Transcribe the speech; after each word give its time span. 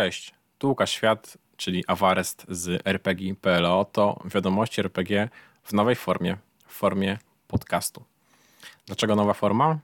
Cześć, 0.00 0.34
tu 0.58 0.68
Łukasz 0.68 0.90
Świat, 0.90 1.38
czyli 1.56 1.84
Awarest 1.86 2.46
z 2.48 2.86
RPG.pl. 2.86 3.64
To 3.92 4.22
wiadomości 4.24 4.80
RPG 4.80 5.28
w 5.62 5.72
nowej 5.72 5.96
formie, 5.96 6.36
w 6.66 6.72
formie 6.72 7.18
podcastu. 7.48 8.04
Dlaczego 8.86 9.16
nowa 9.16 9.34
forma? 9.34 9.78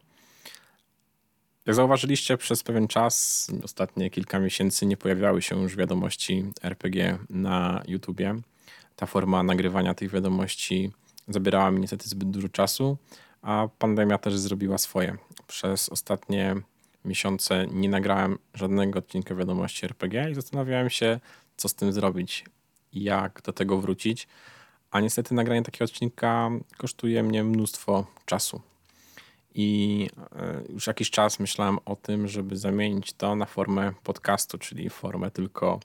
Jak 1.67 1.77
zauważyliście, 1.77 2.37
przez 2.37 2.63
pewien 2.63 2.89
czas, 2.89 3.47
ostatnie 3.65 4.11
kilka 4.11 4.39
miesięcy, 4.39 4.87
nie 4.87 4.97
pojawiały 4.97 5.43
się 5.43 5.63
już 5.63 5.77
wiadomości 5.77 6.45
RPG 6.63 7.19
na 7.31 7.83
YouTubie. 7.89 8.35
Ta 8.97 9.07
forma 9.07 9.43
nagrywania 9.43 9.95
tych 9.95 10.11
wiadomości 10.11 10.93
zabierała 11.29 11.71
mi 11.71 11.81
niestety 11.81 12.09
zbyt 12.09 12.31
dużo 12.31 12.49
czasu, 12.49 12.99
a 13.43 13.69
pandemia 13.79 14.19
też 14.19 14.39
zrobiła 14.39 14.79
swoje. 14.79 15.17
Przez 15.47 15.89
ostatnie 15.89 16.57
miesiące 17.07 17.67
nie 17.73 17.89
nagrałem 17.89 18.39
żadnego 18.55 18.99
odcinka 18.99 19.35
wiadomości 19.35 19.87
RPG 19.87 20.31
i 20.31 20.35
zastanawiałem 20.35 20.91
się, 20.91 21.21
co 21.57 21.69
z 21.69 21.75
tym 21.75 21.93
zrobić, 21.93 22.45
jak 22.93 23.43
do 23.43 23.53
tego 23.53 23.79
wrócić. 23.79 24.29
A 24.91 25.01
niestety 25.01 25.35
nagranie 25.35 25.63
takiego 25.63 25.85
odcinka 25.85 26.51
kosztuje 26.77 27.23
mnie 27.23 27.45
mnóstwo 27.45 28.07
czasu. 28.27 28.61
I 29.55 30.09
e, 30.37 30.63
już 30.73 30.87
jakiś 30.87 31.11
czas 31.11 31.41
myślałem 31.41 31.79
o 31.85 31.97
tym, 31.97 32.29
żeby 32.29 32.57
zamienić 32.57 33.13
to 33.13 33.37
na 33.37 33.47
formę 33.47 33.93
podcastu, 34.05 34.59
czyli 34.59 34.91
formę 34.91 35.31
tylko 35.31 35.81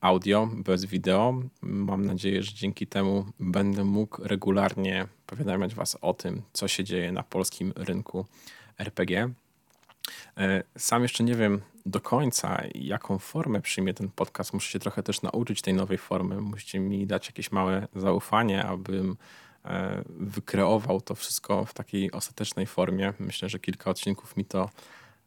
audio, 0.00 0.48
bez 0.54 0.84
wideo. 0.84 1.42
Mam 1.62 2.06
nadzieję, 2.06 2.42
że 2.42 2.54
dzięki 2.54 2.86
temu 2.86 3.26
będę 3.40 3.84
mógł 3.84 4.22
regularnie 4.24 5.06
powiadamiać 5.26 5.74
Was 5.74 5.98
o 6.00 6.14
tym, 6.14 6.42
co 6.52 6.68
się 6.68 6.84
dzieje 6.84 7.12
na 7.12 7.22
polskim 7.22 7.72
rynku 7.76 8.26
RPG. 8.78 9.30
E, 10.36 10.62
sam 10.78 11.02
jeszcze 11.02 11.24
nie 11.24 11.34
wiem 11.34 11.60
do 11.86 12.00
końca, 12.00 12.62
jaką 12.74 13.18
formę 13.18 13.60
przyjmie 13.60 13.94
ten 13.94 14.08
podcast. 14.08 14.52
Muszę 14.52 14.72
się 14.72 14.78
trochę 14.78 15.02
też 15.02 15.22
nauczyć 15.22 15.62
tej 15.62 15.74
nowej 15.74 15.98
formy. 15.98 16.40
Musicie 16.40 16.80
mi 16.80 17.06
dać 17.06 17.26
jakieś 17.26 17.52
małe 17.52 17.88
zaufanie, 17.94 18.64
abym 18.64 19.16
e, 19.64 20.02
wykreował 20.08 21.00
to 21.00 21.14
wszystko 21.14 21.64
w 21.64 21.74
takiej 21.74 22.12
ostatecznej 22.12 22.66
formie. 22.66 23.12
Myślę, 23.18 23.48
że 23.48 23.58
kilka 23.58 23.90
odcinków 23.90 24.36
mi 24.36 24.44
to 24.44 24.70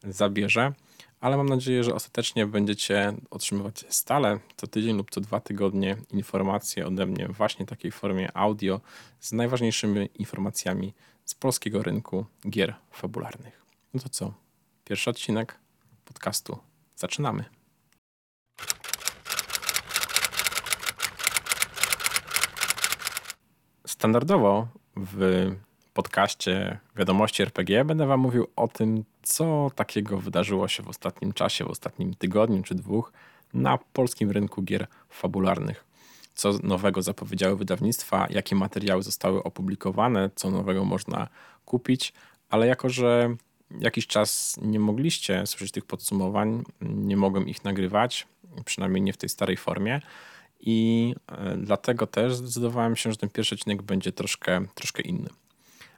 zabierze, 0.04 0.74
ale 1.20 1.38
mam 1.38 1.50
nadzieję, 1.50 1.84
że 1.84 1.96
ostatecznie 1.96 2.46
będziecie 2.46 3.14
otrzymywać 3.30 3.86
stale 3.90 4.40
co 4.58 4.68
tydzień 4.68 4.98
lub 4.98 5.12
co 5.12 5.22
dwa 5.22 5.40
tygodnie 5.40 5.98
informacje 6.12 6.88
ode 6.88 7.06
mnie 7.06 7.28
właśnie 7.28 7.66
w 7.66 7.70
takiej 7.70 7.92
formie 7.92 8.38
audio 8.38 8.82
z 9.20 9.32
najważniejszymi 9.32 10.10
informacjami 10.16 10.94
z 11.26 11.36
polskiego 11.36 11.84
rynku 11.84 12.26
gier 12.50 12.76
fabularnych. 12.92 13.66
No 13.94 14.00
to 14.00 14.10
co? 14.10 14.47
Pierwszy 14.90 15.10
odcinek 15.10 15.60
podcastu. 16.06 16.58
Zaczynamy. 16.96 17.44
Standardowo 23.88 24.68
w 24.96 25.52
podcaście 25.94 26.80
Wiadomości 26.96 27.44
RPG 27.44 27.86
będę 27.86 28.06
Wam 28.06 28.20
mówił 28.20 28.48
o 28.56 28.68
tym, 28.68 29.04
co 29.24 29.72
takiego 29.76 30.18
wydarzyło 30.18 30.68
się 30.68 30.84
w 30.84 30.88
ostatnim 30.88 31.34
czasie, 31.34 31.66
w 31.66 31.70
ostatnim 31.70 32.14
tygodniu 32.14 32.64
czy 32.64 32.76
dwóch 32.76 33.12
na 33.54 33.78
polskim 33.78 34.32
rynku 34.32 34.62
gier 34.62 34.88
fabularnych. 35.10 35.86
Co 36.34 36.54
nowego 36.64 37.02
zapowiedziały 37.02 37.58
wydawnictwa, 37.58 38.28
jakie 38.30 38.56
materiały 38.56 39.04
zostały 39.04 39.44
opublikowane, 39.44 40.30
co 40.36 40.52
nowego 40.52 40.86
można 40.86 41.28
kupić, 41.66 42.14
ale 42.50 42.68
jako 42.68 42.90
że 42.90 43.36
jakiś 43.80 44.08
czas 44.08 44.58
nie 44.62 44.80
mogliście 44.80 45.48
słyszeć 45.48 45.72
tych 45.72 45.86
podsumowań, 45.86 46.64
nie 46.82 47.18
mogłem 47.18 47.48
ich 47.48 47.64
nagrywać, 47.64 48.28
przynajmniej 48.66 49.02
nie 49.02 49.14
w 49.14 49.18
tej 49.18 49.30
starej 49.30 49.58
formie. 49.58 50.02
I 50.60 51.16
e, 51.28 51.58
dlatego 51.58 52.08
też 52.08 52.36
zdecydowałem 52.36 52.96
się, 52.96 53.12
że 53.12 53.18
ten 53.18 53.30
pierwszy 53.30 53.56
odcinek 53.56 53.82
będzie 53.82 54.12
troszkę, 54.12 54.66
troszkę 54.76 55.02
inny. 55.02 55.30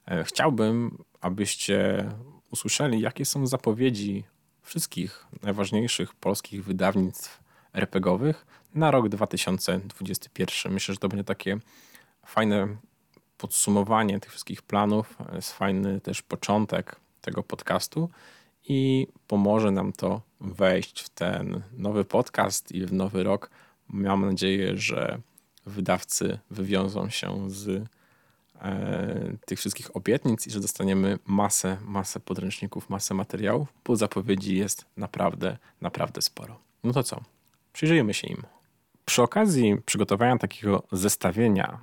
E, 0.05 0.23
chciałbym, 0.23 1.03
abyście 1.21 2.09
usłyszeli, 2.51 3.01
jakie 3.01 3.25
są 3.25 3.47
zapowiedzi 3.47 4.23
wszystkich 4.61 5.25
najważniejszych 5.43 6.13
polskich 6.15 6.63
wydawnictw 6.63 7.43
RPGowych 7.73 8.45
na 8.75 8.91
rok 8.91 9.09
2021. 9.09 10.73
Myślę, 10.73 10.93
że 10.93 10.99
to 10.99 11.09
będzie 11.09 11.23
takie 11.23 11.57
fajne 12.25 12.77
podsumowanie 13.37 14.19
tych 14.19 14.31
wszystkich 14.31 14.61
planów, 14.61 15.17
jest 15.33 15.53
fajny 15.53 16.01
też 16.01 16.21
początek 16.21 16.95
tego 17.21 17.43
podcastu 17.43 18.09
i 18.67 19.07
pomoże 19.27 19.71
nam 19.71 19.93
to 19.93 20.21
wejść 20.41 21.01
w 21.01 21.09
ten 21.09 21.61
nowy 21.77 22.05
podcast 22.05 22.71
i 22.71 22.85
w 22.85 22.93
nowy 22.93 23.23
rok. 23.23 23.49
Mam 23.87 24.25
nadzieję, 24.25 24.77
że 24.77 25.21
wydawcy 25.65 26.39
wywiążą 26.51 27.09
się 27.09 27.49
z 27.49 27.83
e, 28.61 29.37
tych 29.45 29.59
wszystkich 29.59 29.95
obietnic 29.95 30.47
i 30.47 30.51
że 30.51 30.59
dostaniemy 30.59 31.19
masę, 31.25 31.77
masę 31.85 32.19
podręczników, 32.19 32.89
masę 32.89 33.13
materiałów, 33.13 33.73
bo 33.85 33.95
zapowiedzi 33.95 34.57
jest 34.57 34.85
naprawdę, 34.97 35.57
naprawdę 35.81 36.21
sporo. 36.21 36.59
No 36.83 36.93
to 36.93 37.03
co? 37.03 37.21
Przyjrzyjmy 37.73 38.13
się 38.13 38.27
im. 38.27 38.43
Przy 39.05 39.21
okazji 39.21 39.77
przygotowania 39.85 40.37
takiego 40.37 40.83
zestawienia 40.91 41.79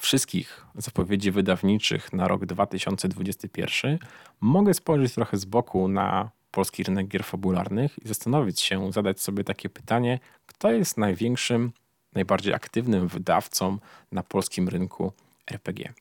wszystkich 0.00 0.66
zapowiedzi 0.74 1.30
wydawniczych 1.30 2.12
na 2.12 2.28
rok 2.28 2.46
2021 2.46 3.98
mogę 4.40 4.74
spojrzeć 4.74 5.14
trochę 5.14 5.36
z 5.36 5.44
boku 5.44 5.88
na 5.88 6.30
polski 6.50 6.82
rynek 6.82 7.08
gier 7.08 7.24
fabularnych 7.24 8.04
i 8.04 8.08
zastanowić 8.08 8.60
się, 8.60 8.92
zadać 8.92 9.20
sobie 9.20 9.44
takie 9.44 9.68
pytanie, 9.68 10.18
kto 10.46 10.72
jest 10.72 10.98
największym, 10.98 11.72
najbardziej 12.14 12.54
aktywnym 12.54 13.08
wydawcą 13.08 13.78
na 14.12 14.22
polskim 14.22 14.68
rynku 14.68 15.12
RPG. 15.50 15.92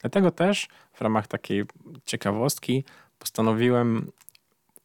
Dlatego 0.00 0.30
też 0.30 0.68
w 0.92 1.00
ramach 1.00 1.26
takiej 1.26 1.64
ciekawostki 2.04 2.84
postanowiłem 3.18 4.12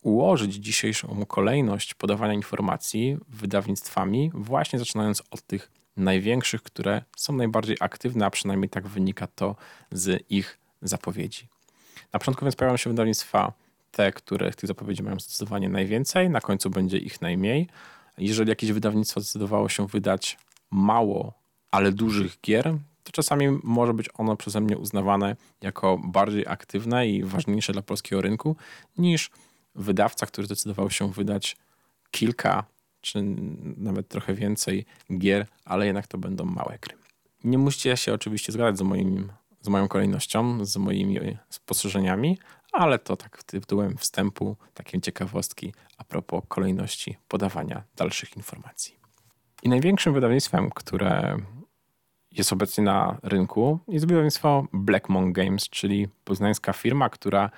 ułożyć 0.01 0.53
dzisiejszą 0.55 1.25
kolejność 1.25 1.93
podawania 1.93 2.33
informacji 2.33 3.17
wydawnictwami, 3.27 4.31
właśnie 4.33 4.79
zaczynając 4.79 5.23
od 5.31 5.41
tych 5.41 5.71
największych, 5.97 6.63
które 6.63 7.01
są 7.15 7.33
najbardziej 7.33 7.77
aktywne, 7.79 8.25
a 8.25 8.29
przynajmniej 8.29 8.69
tak 8.69 8.87
wynika 8.87 9.27
to 9.27 9.55
z 9.91 10.23
ich 10.29 10.59
zapowiedzi. 10.81 11.47
Na 12.13 12.19
początku 12.19 12.45
więc 12.45 12.55
pojawią 12.55 12.77
się 12.77 12.89
wydawnictwa 12.89 13.53
te, 13.91 14.11
które 14.11 14.51
tych 14.51 14.67
zapowiedzi 14.67 15.03
mają 15.03 15.19
zdecydowanie 15.19 15.69
najwięcej, 15.69 16.29
na 16.29 16.41
końcu 16.41 16.69
będzie 16.69 16.97
ich 16.97 17.21
najmniej. 17.21 17.67
Jeżeli 18.17 18.49
jakieś 18.49 18.71
wydawnictwo 18.71 19.21
zdecydowało 19.21 19.69
się 19.69 19.87
wydać 19.87 20.37
mało, 20.71 21.33
ale 21.71 21.91
dużych 21.91 22.41
gier, 22.41 22.77
to 23.03 23.11
czasami 23.11 23.59
może 23.63 23.93
być 23.93 24.09
ono 24.17 24.35
przeze 24.35 24.61
mnie 24.61 24.77
uznawane 24.77 25.35
jako 25.61 25.97
bardziej 25.97 26.47
aktywne 26.47 27.07
i 27.07 27.23
ważniejsze 27.23 27.73
dla 27.73 27.81
polskiego 27.81 28.21
rynku 28.21 28.55
niż 28.97 29.31
wydawca, 29.75 30.25
który 30.25 30.45
zdecydował 30.45 30.91
się 30.91 31.11
wydać 31.11 31.57
kilka 32.11 32.63
czy 33.01 33.23
nawet 33.77 34.07
trochę 34.07 34.33
więcej 34.33 34.85
gier, 35.17 35.45
ale 35.65 35.85
jednak 35.85 36.07
to 36.07 36.17
będą 36.17 36.45
małe 36.45 36.77
gry. 36.81 36.95
Nie 37.43 37.57
musicie 37.57 37.97
się 37.97 38.13
oczywiście 38.13 38.51
zgadzać 38.51 38.77
z, 38.77 38.81
moim, 38.81 39.31
z 39.61 39.67
moją 39.67 39.87
kolejnością, 39.87 40.65
z 40.65 40.77
moimi 40.77 41.19
spostrzeżeniami, 41.49 42.37
ale 42.71 42.99
to 42.99 43.17
tak 43.17 43.43
tytułem 43.43 43.97
wstępu, 43.97 44.55
takie 44.73 45.01
ciekawostki 45.01 45.73
a 45.97 46.03
propos 46.03 46.43
kolejności 46.47 47.17
podawania 47.27 47.83
dalszych 47.95 48.37
informacji. 48.37 48.95
I 49.63 49.69
największym 49.69 50.13
wydawnictwem, 50.13 50.69
które 50.69 51.37
jest 52.31 52.53
obecnie 52.53 52.83
na 52.83 53.17
rynku, 53.23 53.79
jest 53.87 54.07
wydawnictwo 54.07 54.67
Black 54.73 55.09
Monk 55.09 55.35
Games, 55.35 55.69
czyli 55.69 56.07
poznańska 56.23 56.73
firma, 56.73 57.09
która 57.09 57.49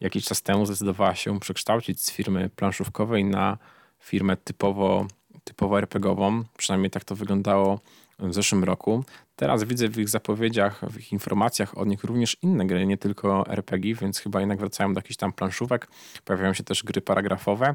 jakiś 0.00 0.24
czas 0.24 0.42
temu 0.42 0.66
zdecydowała 0.66 1.14
się 1.14 1.40
przekształcić 1.40 2.04
z 2.04 2.10
firmy 2.10 2.50
planszówkowej 2.56 3.24
na 3.24 3.58
firmę 4.06 4.36
typowo, 4.36 5.06
typowo 5.44 5.78
RPGową. 5.78 6.44
Przynajmniej 6.56 6.90
tak 6.90 7.04
to 7.04 7.14
wyglądało 7.14 7.80
w 8.18 8.34
zeszłym 8.34 8.64
roku. 8.64 9.04
Teraz 9.36 9.64
widzę 9.64 9.88
w 9.88 9.98
ich 9.98 10.08
zapowiedziach, 10.08 10.90
w 10.90 10.98
ich 11.00 11.12
informacjach 11.12 11.78
od 11.78 11.88
nich 11.88 12.04
również 12.04 12.36
inne 12.42 12.66
gry, 12.66 12.86
nie 12.86 12.98
tylko 12.98 13.46
RPG, 13.46 13.94
więc 13.94 14.18
chyba 14.18 14.40
jednak 14.40 14.58
wracają 14.58 14.94
do 14.94 14.98
jakichś 14.98 15.16
tam 15.16 15.32
planszówek. 15.32 15.88
Pojawiają 16.24 16.54
się 16.54 16.64
też 16.64 16.84
gry 16.84 17.00
paragrafowe, 17.00 17.74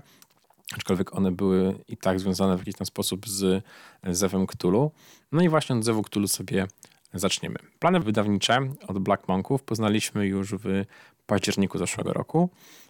aczkolwiek 0.75 1.15
one 1.15 1.31
były 1.31 1.75
i 1.87 1.97
tak 1.97 2.19
związane 2.19 2.55
w 2.55 2.59
jakiś 2.59 2.75
tam 2.75 2.85
sposób 2.85 3.29
z 3.29 3.63
Zewem 4.03 4.47
Cthulhu. 4.47 4.91
No 5.31 5.41
i 5.41 5.49
właśnie 5.49 5.75
od 5.75 5.83
Zewu 5.83 6.03
Cthulhu 6.03 6.27
sobie 6.27 6.67
zaczniemy. 7.13 7.55
Plany 7.79 7.99
wydawnicze 7.99 8.59
od 8.87 8.99
Black 8.99 9.27
Monków 9.27 9.63
poznaliśmy 9.63 10.27
już 10.27 10.53
w 10.53 10.85
październiku 11.25 11.77
zeszłego 11.77 12.13
roku. 12.13 12.49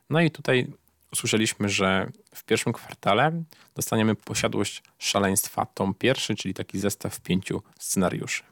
No 0.09 0.21
i 0.21 0.31
tutaj 0.31 0.67
usłyszeliśmy, 1.13 1.69
że 1.69 2.11
w 2.35 2.43
pierwszym 2.43 2.73
kwartale 2.73 3.43
dostaniemy 3.75 4.15
posiadłość 4.15 4.83
szaleństwa 4.99 5.65
tom 5.65 5.93
pierwszy, 5.93 6.35
czyli 6.35 6.53
taki 6.53 6.79
zestaw 6.79 7.19
pięciu 7.19 7.61
scenariuszy. 7.79 8.43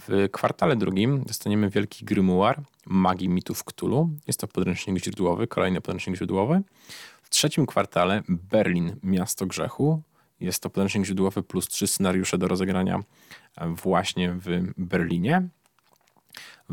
W 0.00 0.28
kwartale 0.32 0.76
drugim 0.76 1.24
dostaniemy 1.24 1.70
wielki 1.70 2.04
grymuar 2.04 2.62
magii 2.86 3.28
mitów 3.28 3.64
Cthulhu. 3.64 4.10
Jest 4.26 4.40
to 4.40 4.48
podręcznik 4.48 5.04
źródłowy, 5.04 5.46
kolejny 5.46 5.80
podręcznik 5.80 6.16
źródłowy. 6.16 6.62
W 7.22 7.30
trzecim 7.30 7.66
kwartale 7.66 8.22
Berlin, 8.28 8.96
miasto 9.02 9.46
grzechu. 9.46 10.02
Jest 10.40 10.62
to 10.62 10.70
podręcznik 10.70 11.04
źródłowy 11.04 11.42
plus 11.42 11.68
trzy 11.68 11.86
scenariusze 11.86 12.38
do 12.38 12.48
rozegrania 12.48 13.02
właśnie 13.66 14.32
w 14.32 14.72
Berlinie. 14.76 15.48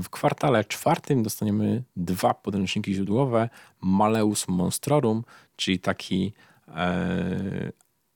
W 0.04 0.10
kwartale 0.10 0.66
czwartym 0.66 1.24
dostaniemy 1.24 1.84
dwa 1.96 2.34
podręczniki 2.34 2.94
źródłowe: 2.94 3.50
Maleus 3.82 4.48
Monstrorum, 4.48 5.24
czyli 5.56 5.80
taki 5.80 6.34
e, 6.68 7.72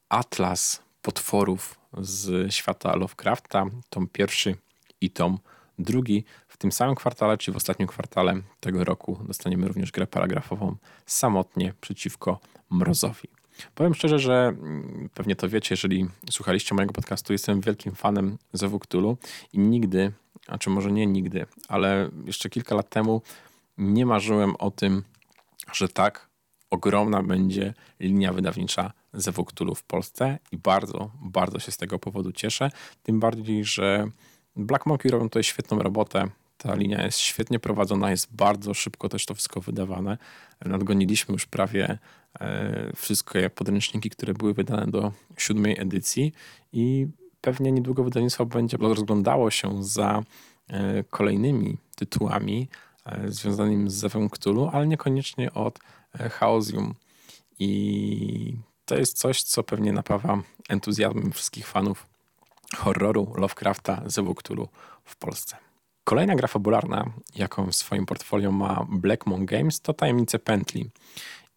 atlas 0.10 0.84
potworów 1.02 1.80
z 1.98 2.54
świata 2.54 2.96
Lovecrafta, 2.96 3.66
tom 3.90 4.08
pierwszy 4.08 4.56
i 5.02 5.10
tom 5.10 5.40
drugi. 5.80 6.26
W 6.48 6.58
tym 6.58 6.72
samym 6.72 6.96
kwartale, 6.96 7.38
czyli 7.38 7.54
w 7.54 7.58
ostatnim 7.58 7.88
kwartale 7.88 8.42
tego 8.60 8.84
roku, 8.84 9.20
dostaniemy 9.28 9.68
również 9.68 9.92
grę 9.92 10.08
paragrafową 10.08 10.76
Samotnie 11.06 11.74
przeciwko 11.82 12.40
Mrozowi. 12.70 13.30
Powiem 13.76 13.96
szczerze, 13.96 14.20
że 14.20 14.34
mm, 14.34 15.10
pewnie 15.14 15.36
to 15.36 15.50
wiecie, 15.50 15.68
jeżeli 15.74 16.08
słuchaliście 16.32 16.76
mojego 16.76 16.94
podcastu, 16.94 17.34
jestem 17.34 17.62
wielkim 17.62 17.96
fanem 17.96 18.38
Zewu 18.54 18.80
Cthulhu 18.80 19.18
i 19.54 19.60
nigdy, 19.60 20.12
a 20.48 20.58
czy 20.58 20.70
może 20.70 20.92
nie 20.92 21.08
nigdy, 21.08 21.46
ale 21.68 22.10
jeszcze 22.26 22.50
kilka 22.50 22.76
lat 22.76 22.90
temu 22.90 23.22
nie 23.78 24.06
marzyłem 24.06 24.56
o 24.56 24.72
tym, 24.72 25.04
że 25.74 25.90
tak 25.90 26.30
ogromna 26.70 27.24
będzie 27.24 27.74
linia 28.00 28.34
wydawnicza 28.34 28.94
Zewu 29.14 29.46
Cthulhu 29.46 29.76
w 29.76 29.84
Polsce 29.84 30.40
i 30.52 30.58
bardzo, 30.58 31.12
bardzo 31.22 31.60
się 31.60 31.72
z 31.72 31.78
tego 31.78 32.00
powodu 32.00 32.32
cieszę. 32.32 32.70
Tym 33.04 33.20
bardziej, 33.20 33.66
że 33.66 34.08
Black 34.56 34.86
Monkey 34.86 35.12
robią 35.12 35.30
tutaj 35.30 35.44
świetną 35.44 35.80
robotę. 35.80 36.28
Ta 36.58 36.76
linia 36.76 37.04
jest 37.04 37.20
świetnie 37.20 37.60
prowadzona, 37.60 38.12
jest 38.12 38.36
bardzo 38.36 38.74
szybko 38.74 39.10
też 39.10 39.26
to 39.26 39.34
wszystko 39.36 39.62
wydawane. 39.62 40.18
Nadgoniliśmy 40.66 41.34
już 41.34 41.46
prawie 41.46 41.98
e, 42.40 42.92
wszystkie 42.96 43.50
podręczniki, 43.50 44.10
które 44.10 44.34
były 44.34 44.54
wydane 44.54 44.88
do 44.88 45.12
siódmej 45.38 45.80
edycji 45.80 46.34
i 46.72 47.08
pewnie 47.44 47.72
niedługo 47.72 48.04
wydawnictwo 48.04 48.46
będzie 48.46 48.78
rozglądało 48.78 49.52
się 49.52 49.84
za 49.84 50.24
e, 50.68 51.04
kolejnymi 51.04 51.78
tytułami 51.96 52.70
e, 53.06 53.32
związanymi 53.32 53.90
z 53.90 53.94
Zewem 53.94 54.30
Cthulhu, 54.30 54.70
ale 54.74 54.88
niekoniecznie 54.88 55.54
od 55.54 55.80
Chaosium. 56.32 56.94
I 57.60 58.58
to 58.86 58.98
jest 58.98 59.18
coś, 59.18 59.44
co 59.44 59.64
pewnie 59.64 59.94
napawa 59.94 60.42
entuzjazmem 60.70 61.32
wszystkich 61.32 61.68
fanów 61.68 62.08
horroru 62.78 63.34
Lovecrafta 63.38 64.02
Zewu 64.06 64.36
Cthulhu 64.36 64.68
w 65.06 65.16
Polsce. 65.16 65.58
Kolejna 66.04 66.36
gra 66.36 66.48
fabularna, 66.48 67.06
jaką 67.36 67.72
w 67.72 67.76
swoim 67.76 68.06
portfolio 68.06 68.52
ma 68.52 68.86
Blackmon 68.90 69.46
Games, 69.46 69.82
to 69.82 69.94
Tajemnice 69.94 70.40
Pętli. 70.40 70.90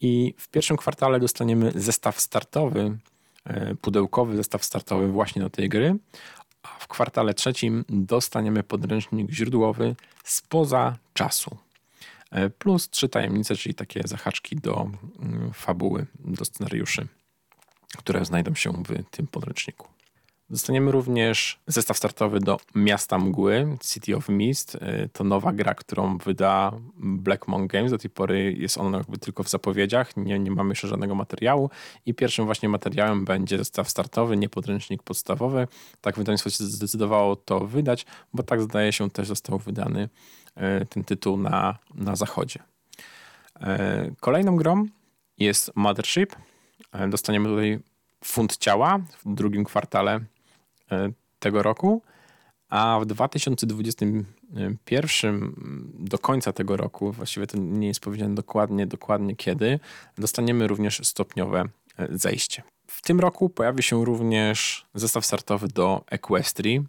I 0.00 0.34
w 0.38 0.48
pierwszym 0.48 0.76
kwartale 0.76 1.20
dostaniemy 1.20 1.72
zestaw 1.74 2.20
startowy, 2.20 2.80
e, 2.80 3.15
pudełkowy 3.80 4.36
zestaw 4.36 4.64
startowy 4.64 5.08
właśnie 5.08 5.42
do 5.42 5.50
tej 5.50 5.68
gry, 5.68 5.96
a 6.62 6.68
w 6.78 6.88
kwartale 6.88 7.34
trzecim 7.34 7.84
dostaniemy 7.88 8.62
podręcznik 8.62 9.30
źródłowy 9.30 9.96
spoza 10.24 10.98
czasu. 11.14 11.56
E, 12.30 12.50
plus 12.50 12.90
trzy 12.90 13.08
tajemnice, 13.08 13.56
czyli 13.56 13.74
takie 13.74 14.00
zahaczki 14.04 14.56
do 14.56 14.90
mm, 15.20 15.52
fabuły, 15.52 16.06
do 16.18 16.44
scenariuszy, 16.44 17.06
które 17.96 18.24
znajdą 18.24 18.54
się 18.54 18.72
w 18.72 19.10
tym 19.10 19.26
podręczniku. 19.26 19.95
Dostaniemy 20.50 20.92
również 20.92 21.60
zestaw 21.66 21.96
startowy 21.96 22.40
do 22.40 22.58
Miasta 22.74 23.18
Mgły, 23.18 23.76
City 23.82 24.16
of 24.16 24.28
Mist. 24.28 24.74
Y, 24.74 25.08
to 25.12 25.24
nowa 25.24 25.52
gra, 25.52 25.74
którą 25.74 26.18
wyda 26.18 26.72
Black 26.96 27.48
Monk 27.48 27.72
Games. 27.72 27.90
Do 27.90 27.98
tej 27.98 28.10
pory 28.10 28.52
jest 28.52 28.78
ona 28.78 28.98
jakby 28.98 29.18
tylko 29.18 29.42
w 29.42 29.48
zapowiedziach, 29.48 30.16
nie, 30.16 30.38
nie 30.38 30.50
mamy 30.50 30.70
jeszcze 30.70 30.88
żadnego 30.88 31.14
materiału. 31.14 31.70
I 32.06 32.14
pierwszym 32.14 32.44
właśnie 32.44 32.68
materiałem 32.68 33.24
będzie 33.24 33.58
zestaw 33.58 33.90
startowy, 33.90 34.36
nie 34.36 34.48
podręcznik 34.48 35.02
podstawowy. 35.02 35.68
Tak 36.00 36.16
wydawnictwo 36.16 36.50
się 36.50 36.64
zdecydowało 36.64 37.36
to 37.36 37.60
wydać, 37.60 38.06
bo 38.34 38.42
tak 38.42 38.62
zdaje 38.62 38.92
się 38.92 39.10
też 39.10 39.28
został 39.28 39.58
wydany 39.58 40.08
y, 40.82 40.86
ten 40.86 41.04
tytuł 41.04 41.36
na, 41.36 41.78
na 41.94 42.16
zachodzie. 42.16 42.60
Y, 43.56 43.64
kolejną 44.20 44.56
grą 44.56 44.86
jest 45.38 45.72
Mothership. 45.76 46.36
Dostaniemy 47.08 47.48
tutaj 47.48 47.78
funt 48.24 48.56
ciała 48.56 48.98
w 49.24 49.34
drugim 49.34 49.64
kwartale 49.64 50.20
tego 51.38 51.62
roku, 51.62 52.02
a 52.68 52.98
w 53.02 53.06
2021 53.06 55.54
do 55.98 56.18
końca 56.18 56.52
tego 56.52 56.76
roku, 56.76 57.12
właściwie 57.12 57.46
to 57.46 57.58
nie 57.58 57.88
jest 57.88 58.00
powiedziane 58.00 58.34
dokładnie, 58.34 58.86
dokładnie 58.86 59.36
kiedy, 59.36 59.80
dostaniemy 60.18 60.66
również 60.66 61.00
stopniowe 61.04 61.64
e, 61.98 62.08
zejście. 62.10 62.62
W 62.86 63.02
tym 63.02 63.20
roku 63.20 63.48
pojawi 63.48 63.82
się 63.82 64.04
również 64.04 64.86
zestaw 64.94 65.26
startowy 65.26 65.68
do 65.68 66.04
Equestrii, 66.10 66.84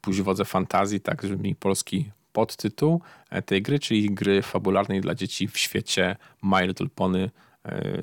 Później 0.00 0.24
wodze 0.24 0.44
fantazji, 0.44 1.00
tak 1.00 1.22
żeby 1.22 1.42
mi 1.42 1.54
polski 1.54 2.10
podtytuł 2.32 3.00
e, 3.30 3.42
tej 3.42 3.62
gry, 3.62 3.78
czyli 3.78 4.10
gry 4.10 4.42
fabularnej 4.42 5.00
dla 5.00 5.14
dzieci 5.14 5.48
w 5.48 5.58
świecie 5.58 6.16
My 6.42 6.66
Little 6.66 6.88
Pony, 6.94 7.30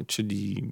czyli 0.07 0.71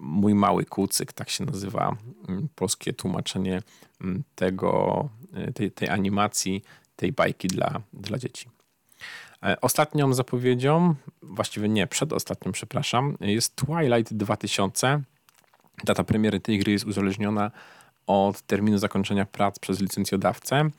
Mój 0.00 0.34
mały 0.34 0.64
kucyk, 0.64 1.12
tak 1.12 1.30
się 1.30 1.44
nazywa 1.44 1.96
mm, 2.28 2.48
polskie 2.54 2.92
tłumaczenie 2.92 3.62
mm, 4.00 4.22
tego, 4.34 5.08
y, 5.48 5.52
tej, 5.52 5.70
tej 5.72 5.88
animacji, 5.88 6.62
tej 6.96 7.12
bajki 7.12 7.48
dla, 7.48 7.80
dla 7.92 8.18
dzieci. 8.18 8.48
E, 9.42 9.60
ostatnią 9.60 10.12
zapowiedzią, 10.12 10.94
właściwie 11.22 11.68
nie, 11.68 11.86
przedostatnią, 11.86 12.52
przepraszam, 12.52 13.16
jest 13.20 13.56
Twilight 13.56 14.14
2000. 14.14 15.00
Data 15.84 16.04
premiery 16.04 16.40
tej 16.40 16.58
gry 16.58 16.72
jest 16.72 16.84
uzależniona 16.84 17.50
od 18.06 18.42
terminu 18.42 18.78
zakończenia 18.78 19.26
prac 19.26 19.58
przez 19.58 19.80
licencjodawcę, 19.80 20.70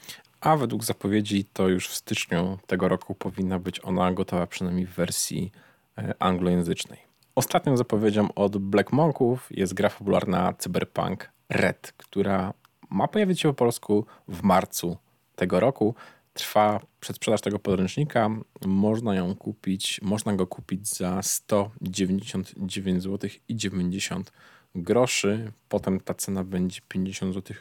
a 0.42 0.58
według 0.58 0.84
zapowiedzi 0.84 1.46
to 1.54 1.68
już 1.68 1.88
w 1.88 1.96
styczniu 1.96 2.60
tego 2.68 2.88
roku 2.88 3.16
powinna 3.16 3.60
być 3.60 3.80
ona 3.84 4.12
gotowa 4.12 4.48
przynajmniej 4.48 4.86
w 4.86 4.94
wersji 4.94 5.52
e, 5.98 6.14
anglojęzycznej. 6.20 7.11
Ostatnią 7.36 7.78
zapowiedzią 7.78 8.34
od 8.34 8.58
Black 8.58 8.92
Monków 8.92 9.48
jest 9.52 9.74
gra 9.74 9.90
fabularna 9.90 10.54
Cyberpunk 10.54 11.30
Red, 11.50 11.94
która 11.98 12.54
ma 12.90 13.08
pojawić 13.08 13.42
się 13.42 13.50
po 13.50 13.54
polsku 13.54 14.06
w 14.28 14.44
marcu 14.44 14.98
tego 15.36 15.60
roku. 15.60 15.96
Trwa 16.34 16.80
przedsprzedaż 17.00 17.42
tego 17.42 17.60
podręcznika. 17.60 18.30
Można 18.66 19.16
ją 19.16 19.36
kupić, 19.36 20.00
można 20.02 20.34
go 20.34 20.48
kupić 20.48 20.88
za 20.88 21.22
199 21.22 23.04
zł 23.04 23.30
i 23.48 23.56
90 23.56 24.32
groszy. 24.76 25.52
Potem 25.70 26.00
ta 26.00 26.14
cena 26.14 26.44
będzie 26.44 26.82
50 26.88 27.34
zł 27.34 27.58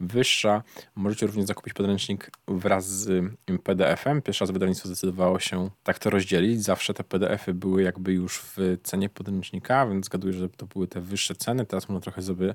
wyższa. 0.00 0.62
Możecie 0.94 1.26
również 1.26 1.46
zakupić 1.46 1.74
podręcznik 1.74 2.30
wraz 2.48 2.88
z 2.88 3.32
PDF-em. 3.62 4.22
Pierwszy 4.22 4.44
raz 4.44 4.50
wydawnictwo 4.50 4.88
zdecydowało 4.88 5.38
się 5.38 5.70
tak 5.82 5.98
to 5.98 6.10
rozdzielić. 6.10 6.62
Zawsze 6.62 6.94
te 6.94 7.04
PDF-y 7.04 7.54
były 7.54 7.82
jakby 7.82 8.12
już 8.12 8.38
w 8.38 8.56
cenie 8.82 9.08
podręcznika, 9.08 9.86
więc 9.86 10.06
zgaduję, 10.06 10.32
że 10.32 10.48
to 10.48 10.66
były 10.66 10.88
te 10.88 11.00
wyższe 11.00 11.34
ceny. 11.34 11.66
Teraz 11.66 11.88
można 11.88 12.00
trochę 12.00 12.22
sobie 12.22 12.54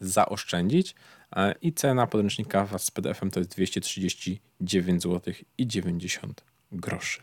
zaoszczędzić. 0.00 0.94
E, 1.36 1.54
I 1.62 1.72
cena 1.72 2.06
podręcznika 2.06 2.64
wraz 2.64 2.84
z 2.84 2.90
PDF-em 2.90 3.30
to 3.30 3.40
jest 3.40 3.50
239 3.50 5.02
zł 5.02 5.34
i 5.58 5.66
90 5.66 6.44
groszy. 6.72 7.22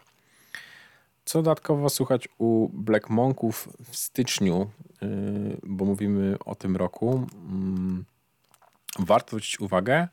Co 1.25 1.41
dodatkowo 1.41 1.89
słuchać 1.89 2.29
u 2.37 2.69
Black 2.73 3.09
Monków 3.09 3.69
w 3.91 3.97
styczniu, 3.97 4.69
yy, 5.01 5.57
bo 5.63 5.85
mówimy 5.85 6.37
o 6.45 6.55
tym 6.55 6.75
roku. 6.75 7.27
Warto 8.99 9.29
zwrócić 9.29 9.59
uwagę, 9.59 10.07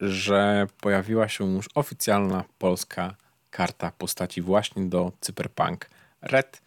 że 0.00 0.66
pojawiła 0.80 1.28
się 1.28 1.52
już 1.54 1.68
oficjalna 1.74 2.44
polska 2.58 3.16
karta 3.50 3.92
postaci 3.98 4.42
właśnie 4.42 4.84
do 4.84 5.12
Cyberpunk 5.20 5.90
Red. 6.22 6.62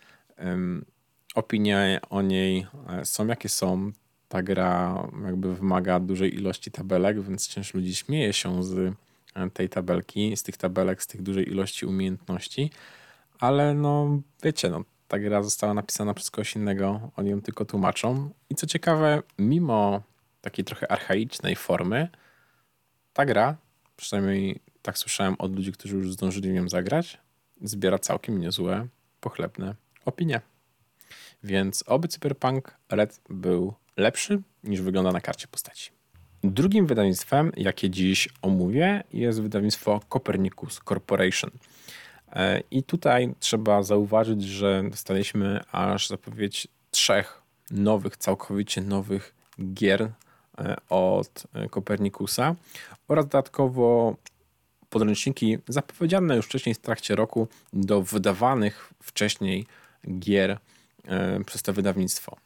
Opinie 1.35 1.99
o 2.09 2.21
niej 2.21 2.67
e, 2.89 3.05
są 3.05 3.27
jakie 3.27 3.49
są. 3.49 3.91
Ta 4.29 4.43
gra 4.43 5.03
jakby 5.25 5.55
wymaga 5.55 5.99
dużej 5.99 6.35
ilości 6.35 6.71
tabelek, 6.71 7.21
więc 7.21 7.47
część 7.47 7.73
ludzi 7.73 7.95
śmieje 7.95 8.33
się 8.33 8.63
z 8.63 8.95
e, 9.35 9.49
tej 9.49 9.69
tabelki, 9.69 10.37
z 10.37 10.43
tych 10.43 10.57
tabelek, 10.57 11.03
z 11.03 11.07
tych 11.07 11.21
dużej 11.21 11.49
ilości 11.49 11.85
umiejętności, 11.85 12.71
ale 13.39 13.73
no 13.73 14.21
wiecie, 14.43 14.69
no, 14.69 14.83
ta 15.07 15.19
gra 15.19 15.43
została 15.43 15.73
napisana 15.73 16.13
przez 16.13 16.31
kogoś 16.31 16.55
innego, 16.55 17.11
oni 17.15 17.29
ją 17.29 17.41
tylko 17.41 17.65
tłumaczą. 17.65 18.29
I 18.49 18.55
co 18.55 18.67
ciekawe, 18.67 19.23
mimo 19.39 20.01
takiej 20.43 20.65
trochę 20.65 20.91
archaicznej 20.91 21.55
formy, 21.55 22.07
ta 23.13 23.25
gra, 23.25 23.57
przynajmniej 23.97 24.59
tak 24.81 24.97
słyszałem 24.97 25.35
od 25.39 25.55
ludzi, 25.55 25.71
którzy 25.71 25.95
już 25.95 26.13
zdążyli 26.13 26.49
nią 26.49 26.69
zagrać, 26.69 27.17
zbiera 27.61 27.99
całkiem 27.99 28.39
niezłe, 28.39 28.87
pochlebne 29.19 29.75
opinie. 30.05 30.41
Więc 31.43 31.83
oby 31.87 32.07
Cyberpunk 32.07 32.77
Red 32.89 33.21
był 33.29 33.73
lepszy 33.97 34.41
niż 34.63 34.81
wygląda 34.81 35.11
na 35.11 35.21
karcie 35.21 35.47
postaci. 35.47 35.91
Drugim 36.43 36.87
wydawnictwem, 36.87 37.51
jakie 37.57 37.89
dziś 37.89 38.29
omówię, 38.41 39.03
jest 39.13 39.41
wydawnictwo 39.41 40.01
Copernicus 40.09 40.79
Corporation. 40.89 41.51
E, 42.31 42.61
I 42.71 42.83
tutaj 42.83 43.35
trzeba 43.39 43.83
zauważyć, 43.83 44.43
że 44.43 44.83
dostaliśmy 44.89 45.61
aż 45.71 46.07
zapowiedź 46.07 46.67
trzech 46.91 47.41
nowych, 47.71 48.17
całkowicie 48.17 48.81
nowych 48.81 49.35
gier 49.73 50.11
od 50.89 51.43
Kopernikusa 51.69 52.55
oraz 53.07 53.25
dodatkowo 53.25 54.15
podręczniki 54.89 55.57
zapowiedziane 55.67 56.35
już 56.35 56.45
wcześniej 56.45 56.75
w 56.75 56.79
trakcie 56.79 57.15
roku 57.15 57.47
do 57.73 58.01
wydawanych 58.01 58.93
wcześniej 59.03 59.65
gier 60.19 60.57
przez 61.45 61.61
to 61.61 61.73
wydawnictwo. 61.73 62.37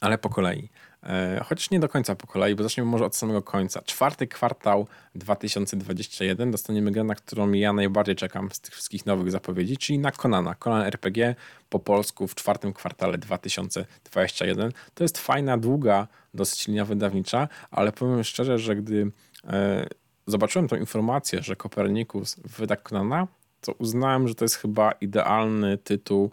Ale 0.00 0.18
po 0.18 0.28
kolei. 0.28 0.68
E, 1.02 1.44
chociaż 1.44 1.70
nie 1.70 1.80
do 1.80 1.88
końca 1.88 2.14
po 2.14 2.26
kolei, 2.26 2.54
bo 2.54 2.62
zaczniemy 2.62 2.90
może 2.90 3.04
od 3.04 3.16
samego 3.16 3.42
końca. 3.42 3.82
Czwarty 3.82 4.26
kwartał 4.26 4.86
2021 5.14 6.50
dostaniemy 6.50 6.90
grę, 6.90 7.04
na 7.04 7.14
którą 7.14 7.52
ja 7.52 7.72
najbardziej 7.72 8.16
czekam 8.16 8.50
z 8.52 8.60
tych 8.60 8.74
wszystkich 8.74 9.06
nowych 9.06 9.30
zapowiedzi, 9.30 9.76
czyli 9.76 9.98
na 9.98 10.12
Konana. 10.12 10.54
Conan 10.54 10.82
RPG 10.82 11.34
po 11.68 11.78
polsku 11.78 12.28
w 12.28 12.34
czwartym 12.34 12.72
kwartale 12.72 13.18
2021. 13.18 14.72
To 14.94 15.04
jest 15.04 15.18
fajna, 15.18 15.58
długa, 15.58 16.08
dosyć 16.34 16.68
linia 16.68 16.84
wydawnicza, 16.84 17.48
ale 17.70 17.92
powiem 17.92 18.24
szczerze, 18.24 18.58
że 18.58 18.76
gdy 18.76 19.10
e, 19.46 19.86
zobaczyłem 20.26 20.68
tą 20.68 20.76
informację, 20.76 21.42
że 21.42 21.56
Kopernikus 21.56 22.36
wyda 22.58 22.76
Konana, 22.76 23.26
to 23.60 23.72
uznałem, 23.72 24.28
że 24.28 24.34
to 24.34 24.44
jest 24.44 24.54
chyba 24.54 24.92
idealny 24.92 25.78
tytuł 25.78 26.30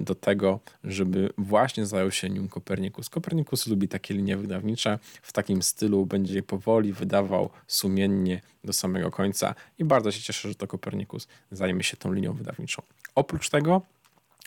do 0.00 0.14
tego, 0.14 0.60
żeby 0.84 1.30
właśnie 1.38 1.86
zajął 1.86 2.10
się 2.10 2.30
nim 2.30 2.48
Kopernikus. 2.48 3.08
Kopernikus 3.08 3.66
lubi 3.66 3.88
takie 3.88 4.14
linie 4.14 4.36
wydawnicze, 4.36 4.98
w 5.22 5.32
takim 5.32 5.62
stylu 5.62 6.06
będzie 6.06 6.34
je 6.34 6.42
powoli 6.42 6.92
wydawał 6.92 7.50
sumiennie 7.66 8.40
do 8.64 8.72
samego 8.72 9.10
końca 9.10 9.54
i 9.78 9.84
bardzo 9.84 10.12
się 10.12 10.20
cieszę, 10.22 10.48
że 10.48 10.54
to 10.54 10.66
Kopernikus 10.66 11.28
zajmie 11.50 11.82
się 11.82 11.96
tą 11.96 12.12
linią 12.12 12.32
wydawniczą. 12.32 12.82
Oprócz 13.14 13.50
tego 13.50 13.82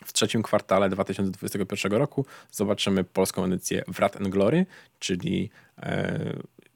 w 0.06 0.14
trzecim 0.14 0.44
kwartale 0.44 0.90
2021 0.90 1.92
roku 1.92 2.26
zobaczymy 2.52 3.04
polską 3.04 3.46
edycję 3.46 3.84
Wrat 3.88 4.16
and 4.16 4.28
Glory, 4.28 4.66
czyli 5.00 5.50
e, 5.78 6.34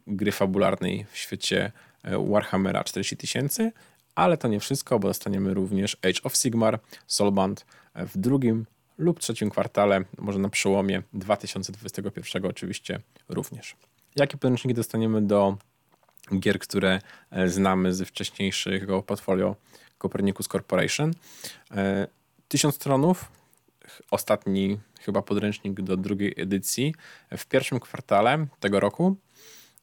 gry 0.07 0.31
fabularnej 0.31 1.05
w 1.11 1.17
świecie 1.17 1.71
e, 2.03 2.27
Warhammera 2.31 2.83
40 2.83 3.17
tysięcy, 3.17 3.71
ale 4.19 4.38
to 4.38 4.47
nie 4.47 4.59
wszystko, 4.59 4.99
bo 4.99 5.07
dostaniemy 5.07 5.53
również 5.53 5.97
Age 6.01 6.23
of 6.23 6.35
Sigmar, 6.35 6.79
Soulband, 7.07 7.65
w 7.95 8.17
drugim 8.17 8.65
lub 8.97 9.19
trzecim 9.19 9.49
kwartale, 9.49 10.01
może 10.17 10.39
na 10.39 10.49
przełomie 10.49 11.03
2021 11.13 12.45
oczywiście 12.45 12.99
również. 13.29 13.75
Jakie 14.15 14.38
podręczniki 14.38 14.73
dostaniemy 14.75 15.21
do 15.21 15.57
gier, 16.39 16.59
które 16.59 17.01
e, 17.31 17.49
znamy 17.49 17.93
ze 17.93 18.05
wcześniejszego 18.05 19.03
portfolio 19.03 19.55
Copernicus 19.97 20.47
Corporation? 20.47 21.13
E, 21.71 22.07
tysiąc 22.47 22.75
stronów, 22.75 23.31
ostatni 24.11 24.79
chyba 25.01 25.21
podręcznik 25.21 25.81
do 25.81 25.97
drugiej 25.97 26.33
edycji 26.38 26.95
w 27.38 27.45
pierwszym 27.45 27.79
kwartale 27.79 28.47
tego 28.59 28.79
roku. 28.79 29.15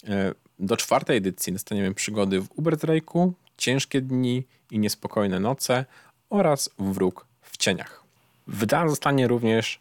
E, 0.08 0.34
do 0.58 0.76
czwartej 0.76 1.16
edycji 1.16 1.52
dostaniemy 1.52 1.94
przygody 1.94 2.40
w 2.40 2.48
Uberdrake'u, 2.48 3.32
Ciężkie 3.56 4.00
dni 4.00 4.44
i 4.70 4.78
niespokojne 4.78 5.40
noce 5.40 5.84
oraz 6.30 6.70
Wróg 6.78 7.26
w 7.42 7.56
cieniach. 7.56 8.04
Wydana 8.46 8.88
zostanie 8.88 9.28
również 9.28 9.80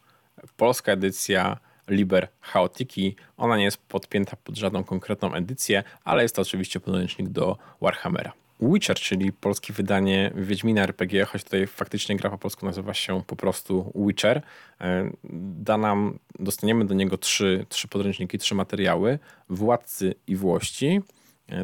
polska 0.57 0.91
edycja 0.91 1.57
Liber 1.87 2.27
Chaotiki. 2.41 3.15
Ona 3.37 3.57
nie 3.57 3.63
jest 3.63 3.77
podpięta 3.77 4.35
pod 4.43 4.57
żadną 4.57 4.83
konkretną 4.83 5.33
edycję, 5.33 5.83
ale 6.03 6.23
jest 6.23 6.35
to 6.35 6.41
oczywiście 6.41 6.79
podręcznik 6.79 7.29
do 7.29 7.57
Warhammera. 7.81 8.33
Witcher, 8.61 8.95
czyli 8.95 9.33
polskie 9.33 9.73
wydanie 9.73 10.31
Wiedźmina 10.35 10.83
RPG, 10.83 11.25
choć 11.25 11.43
tutaj 11.43 11.67
faktycznie 11.67 12.15
gra 12.15 12.29
po 12.29 12.37
polsku 12.37 12.65
nazywa 12.65 12.93
się 12.93 13.23
po 13.27 13.35
prostu 13.35 13.91
Witcher, 13.95 14.41
e, 14.81 15.09
da 15.57 15.77
nam, 15.77 16.19
dostaniemy 16.39 16.85
do 16.85 16.93
niego 16.93 17.17
trzy, 17.17 17.65
trzy 17.69 17.87
podręczniki, 17.87 18.37
trzy 18.37 18.55
materiały. 18.55 19.19
Władcy 19.49 20.15
i 20.27 20.35
Włości, 20.35 21.01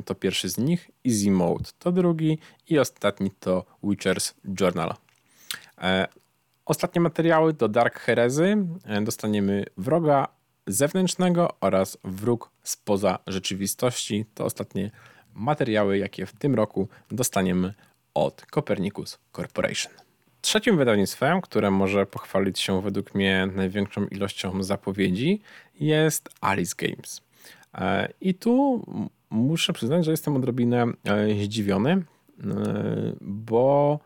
to 0.06 0.16
pierwszy 0.16 0.50
z 0.50 0.58
nich, 0.58 0.92
Easy 1.08 1.32
Mode 1.32 1.70
to 1.80 1.92
drugi 1.92 2.38
i 2.70 2.80
ostatni 2.80 3.32
to 3.40 3.66
Witcher's 3.84 4.34
Journal. 4.60 4.96
E, 5.82 6.08
Ostatnie 6.72 7.02
materiały 7.02 7.54
do 7.54 7.68
Dark 7.68 8.00
Herezy 8.00 8.58
e, 8.86 9.02
dostaniemy 9.02 9.66
wroga 9.78 10.28
zewnętrznego 10.68 11.50
oraz 11.62 11.98
wróg 12.04 12.52
spoza 12.64 13.20
rzeczywistości. 13.28 14.26
To 14.34 14.46
ostatnie 14.46 14.92
materiały, 15.34 15.98
jakie 15.98 16.26
w 16.26 16.34
tym 16.34 16.56
roku 16.56 16.88
dostaniemy 17.12 17.74
od 18.14 18.46
Copernicus 18.52 19.20
Corporation. 19.36 19.94
Trzecim 20.42 20.78
wydawnictwem, 20.78 21.42
które 21.42 21.72
może 21.72 22.06
pochwalić 22.06 22.60
się 22.60 22.82
według 22.82 23.16
mnie 23.16 23.48
największą 23.56 24.08
ilością 24.08 24.64
zapowiedzi, 24.64 25.42
jest 25.80 26.30
Alice 26.42 26.76
Games. 26.78 27.22
E, 27.74 28.14
I 28.22 28.34
tu 28.34 28.86
muszę 29.32 29.74
przyznać, 29.74 30.06
że 30.06 30.12
jestem 30.12 30.36
odrobinę 30.36 30.84
e, 30.84 31.44
zdziwiony, 31.44 32.04
bo 33.22 34.00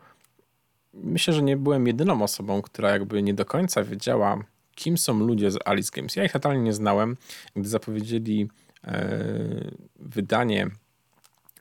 myślę, 0.94 1.34
że 1.34 1.42
nie 1.42 1.56
byłem 1.56 1.86
jedyną 1.86 2.22
osobą, 2.22 2.62
która 2.62 2.90
jakby 2.90 3.22
nie 3.22 3.34
do 3.34 3.44
końca 3.44 3.84
wiedziała, 3.84 4.38
kim 4.74 4.98
są 4.98 5.18
ludzie 5.18 5.50
z 5.50 5.58
Alice 5.64 5.90
Games. 5.94 6.16
Ja 6.16 6.24
ich 6.24 6.32
totalnie 6.32 6.62
nie 6.62 6.72
znałem. 6.72 7.16
Gdy 7.56 7.68
zapowiedzieli 7.68 8.48
e, 8.84 9.70
wydanie 9.96 10.70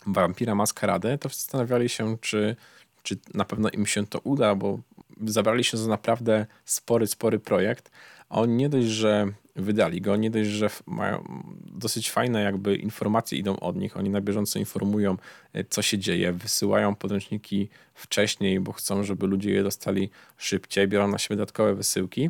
Vampira 0.07 0.55
Maskarady, 0.55 1.17
to 1.17 1.29
zastanawiali 1.29 1.89
się, 1.89 2.17
czy, 2.21 2.55
czy 3.03 3.17
na 3.33 3.45
pewno 3.45 3.69
im 3.69 3.85
się 3.85 4.07
to 4.07 4.19
uda, 4.19 4.55
bo 4.55 4.79
zabrali 5.25 5.63
się 5.63 5.77
za 5.77 5.89
naprawdę 5.89 6.45
spory, 6.65 7.07
spory 7.07 7.39
projekt. 7.39 7.91
Oni 8.29 8.53
nie 8.53 8.69
dość, 8.69 8.87
że 8.87 9.27
wydali 9.55 10.01
go, 10.01 10.15
nie 10.15 10.31
dość, 10.31 10.49
że 10.49 10.69
mają 10.85 11.43
dosyć 11.65 12.11
fajne 12.11 12.41
jakby 12.41 12.75
informacje 12.75 13.37
idą 13.37 13.59
od 13.59 13.75
nich, 13.75 13.97
oni 13.97 14.09
na 14.09 14.21
bieżąco 14.21 14.59
informują, 14.59 15.17
e, 15.53 15.63
co 15.63 15.81
się 15.81 15.97
dzieje, 15.97 16.31
wysyłają 16.31 16.95
podręczniki 16.95 17.69
wcześniej, 17.93 18.59
bo 18.59 18.71
chcą, 18.71 19.03
żeby 19.03 19.27
ludzie 19.27 19.51
je 19.51 19.63
dostali 19.63 20.09
szybciej, 20.37 20.87
biorą 20.87 21.07
na 21.07 21.17
siebie 21.17 21.35
dodatkowe 21.35 21.75
wysyłki, 21.75 22.29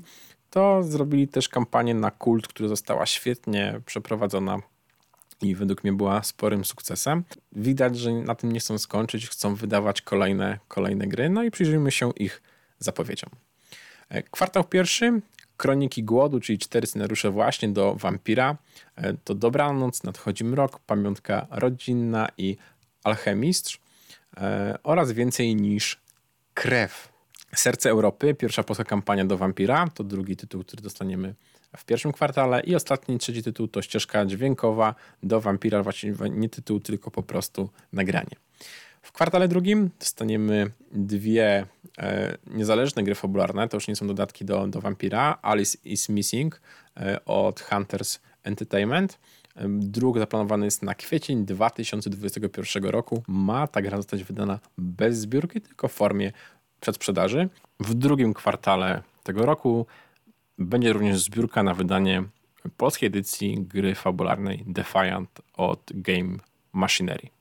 to 0.50 0.84
zrobili 0.84 1.28
też 1.28 1.50
kampanię 1.50 1.94
na 1.94 2.12
kult, 2.12 2.48
która 2.48 2.70
została 2.70 3.06
świetnie 3.06 3.82
przeprowadzona 3.86 4.60
i 5.42 5.56
według 5.56 5.84
mnie 5.84 5.94
była 5.94 6.24
sporym 6.24 6.66
sukcesem. 6.66 7.24
Widać, 7.52 7.98
że 7.98 8.12
na 8.12 8.36
tym 8.36 8.52
nie 8.52 8.60
chcą 8.60 8.78
skończyć, 8.78 9.30
chcą 9.30 9.56
wydawać 9.56 10.02
kolejne, 10.02 10.60
kolejne 10.68 11.08
gry, 11.08 11.30
no 11.30 11.44
i 11.44 11.52
przyjrzyjmy 11.52 11.92
się 11.92 12.12
ich 12.12 12.42
zapowiedziom. 12.80 13.30
E, 14.10 14.24
kwartał 14.24 14.64
pierwszy 14.64 15.22
Kroniki 15.58 16.04
Głodu, 16.04 16.40
czyli 16.40 16.58
cztery 16.58 16.88
scenariusze 16.88 17.32
właśnie 17.32 17.70
do 17.70 17.96
Wampira. 17.96 18.58
E, 18.96 19.14
to 19.14 19.36
Dobranoc, 19.36 20.04
Nadchodzi 20.04 20.44
Mrok, 20.44 20.80
Pamiątka 20.80 21.48
Rodzinna 21.50 22.28
i 22.38 22.58
Alchemistrz 23.04 23.80
e, 24.38 24.78
oraz 24.84 25.12
więcej 25.12 25.56
niż 25.56 26.02
Krew. 26.54 27.16
Serce 27.56 27.90
Europy, 27.90 28.34
pierwsza 28.34 28.64
polska 28.64 28.84
kampania 28.84 29.26
do 29.26 29.38
Wampira, 29.38 29.88
to 29.94 30.04
drugi 30.04 30.36
tytuł, 30.36 30.64
który 30.64 30.82
dostaniemy 30.82 31.36
w 31.78 31.86
pierwszym 31.86 32.12
kwartale 32.12 32.62
i 32.62 32.76
ostatni, 32.76 33.20
trzeci 33.20 33.44
tytuł 33.44 33.68
to 33.68 33.82
ścieżka 33.82 34.26
dźwiękowa 34.26 34.96
do 35.24 35.42
Wampira, 35.42 35.84
właściwie 35.84 36.30
nie 36.30 36.50
tytuł, 36.50 36.80
tylko 36.80 37.12
po 37.12 37.24
prostu 37.24 37.70
nagranie. 37.94 38.36
W 39.06 39.12
kwartale 39.12 39.48
drugim 39.48 39.90
dostaniemy 40.00 40.72
dwie 40.92 41.66
e, 41.98 42.38
niezależne 42.48 43.04
gry 43.04 43.16
fabularne, 43.16 43.68
to 43.68 43.78
już 43.78 43.88
nie 43.88 43.96
są 43.96 44.08
dodatki 44.08 44.46
do, 44.46 44.68
do 44.68 44.82
Vampira. 44.82 45.38
Alice 45.42 45.78
is 45.84 46.10
Missing 46.10 46.62
e, 46.98 47.26
od 47.26 47.62
Hunters 47.62 48.20
Entertainment. 48.44 49.20
E, 49.56 49.66
druk 49.68 50.20
zaplanowany 50.20 50.66
jest 50.66 50.84
na 50.84 50.96
kwiecień 50.96 51.46
2021 51.46 52.86
roku. 52.86 53.24
Ma 53.28 53.68
ta 53.68 53.82
gra 53.82 53.98
zostać 53.98 54.24
wydana 54.24 54.60
bez 54.78 55.18
zbiórki, 55.18 55.62
tylko 55.62 55.88
w 55.88 55.94
formie 55.94 56.32
przedsprzedaży. 56.80 57.50
W 57.80 57.94
drugim 57.94 58.34
kwartale 58.34 59.02
tego 59.24 59.46
roku 59.46 59.86
będzie 60.58 60.94
również 60.94 61.20
zbiórka 61.20 61.64
na 61.64 61.74
wydanie 61.74 62.24
polskiej 62.78 63.08
edycji 63.08 63.58
gry 63.60 63.96
fabularnej 63.96 64.64
Defiant 64.68 65.42
od 65.54 65.92
Game 65.94 66.38
Machinery. 66.74 67.35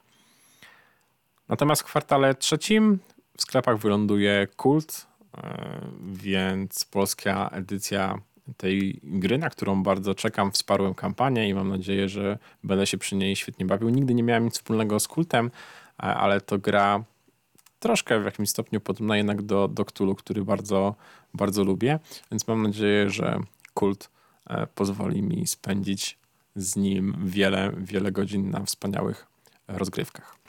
Natomiast 1.48 1.82
w 1.82 1.84
kwartale 1.84 2.34
trzecim 2.34 2.98
w 3.36 3.42
sklepach 3.42 3.78
wyląduje 3.78 4.46
Kult, 4.56 5.06
e, 5.36 5.80
więc 6.02 6.84
polska 6.84 7.48
edycja 7.52 8.18
tej 8.56 9.00
gry, 9.02 9.38
na 9.38 9.50
którą 9.50 9.82
bardzo 9.82 10.14
czekam, 10.14 10.52
wsparłem 10.52 10.94
kampanię 10.94 11.48
i 11.48 11.54
mam 11.54 11.68
nadzieję, 11.68 12.08
że 12.08 12.38
będę 12.64 12.86
się 12.86 12.98
przy 12.98 13.16
niej 13.16 13.36
świetnie 13.36 13.66
bawił. 13.66 13.88
Nigdy 13.88 14.14
nie 14.14 14.22
miałem 14.22 14.44
nic 14.44 14.54
wspólnego 14.54 15.00
z 15.00 15.08
Kultem, 15.08 15.46
e, 15.46 16.02
ale 16.02 16.40
to 16.40 16.58
gra 16.58 17.04
troszkę 17.80 18.20
w 18.20 18.24
jakimś 18.24 18.50
stopniu 18.50 18.80
podobna 18.80 19.16
jednak 19.16 19.42
do, 19.42 19.68
do 19.68 19.84
Cthulhu, 19.84 20.14
który 20.14 20.44
bardzo, 20.44 20.94
bardzo 21.34 21.64
lubię, 21.64 21.98
więc 22.30 22.48
mam 22.48 22.62
nadzieję, 22.62 23.10
że 23.10 23.40
Kult 23.74 24.10
e, 24.46 24.66
pozwoli 24.66 25.22
mi 25.22 25.46
spędzić 25.46 26.18
z 26.56 26.76
nim 26.76 27.16
wiele, 27.24 27.72
wiele 27.78 28.12
godzin 28.12 28.50
na 28.50 28.64
wspaniałych 28.64 29.26
rozgrywkach. 29.68 30.43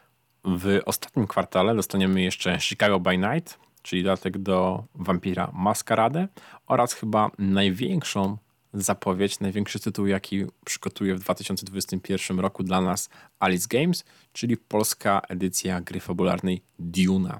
W 0.48 0.80
ostatnim 0.86 1.28
kwartale 1.28 1.76
dostaniemy 1.76 2.22
jeszcze 2.22 2.60
Chicago 2.60 3.00
by 3.00 3.18
Night, 3.18 3.60
czyli 3.82 4.04
dodatek 4.04 4.38
do 4.38 4.84
Vampira 4.96 5.52
Maskaradę 5.54 6.28
oraz 6.68 6.94
chyba 6.94 7.32
największą 7.40 8.38
zapowiedź, 8.74 9.40
największy 9.40 9.80
tytuł, 9.80 10.08
jaki 10.08 10.46
przygotuje 10.66 11.16
w 11.16 11.20
2021 11.20 12.40
roku 12.40 12.64
dla 12.64 12.82
nas 12.82 13.10
Alice 13.40 13.68
Games, 13.70 14.04
czyli 14.34 14.58
polska 14.58 15.22
edycja 15.30 15.82
gry 15.82 16.00
fabularnej 16.00 16.62
Duna. 16.80 17.40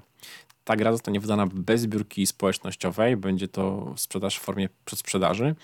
Ta 0.66 0.76
gra 0.76 0.92
zostanie 0.92 1.20
wydana 1.20 1.46
bez 1.46 1.80
zbiórki 1.80 2.26
społecznościowej, 2.26 3.16
będzie 3.16 3.48
to 3.48 3.94
sprzedaż 3.96 4.38
w 4.38 4.40
formie 4.40 4.68
przedsprzedaży. 4.84 5.54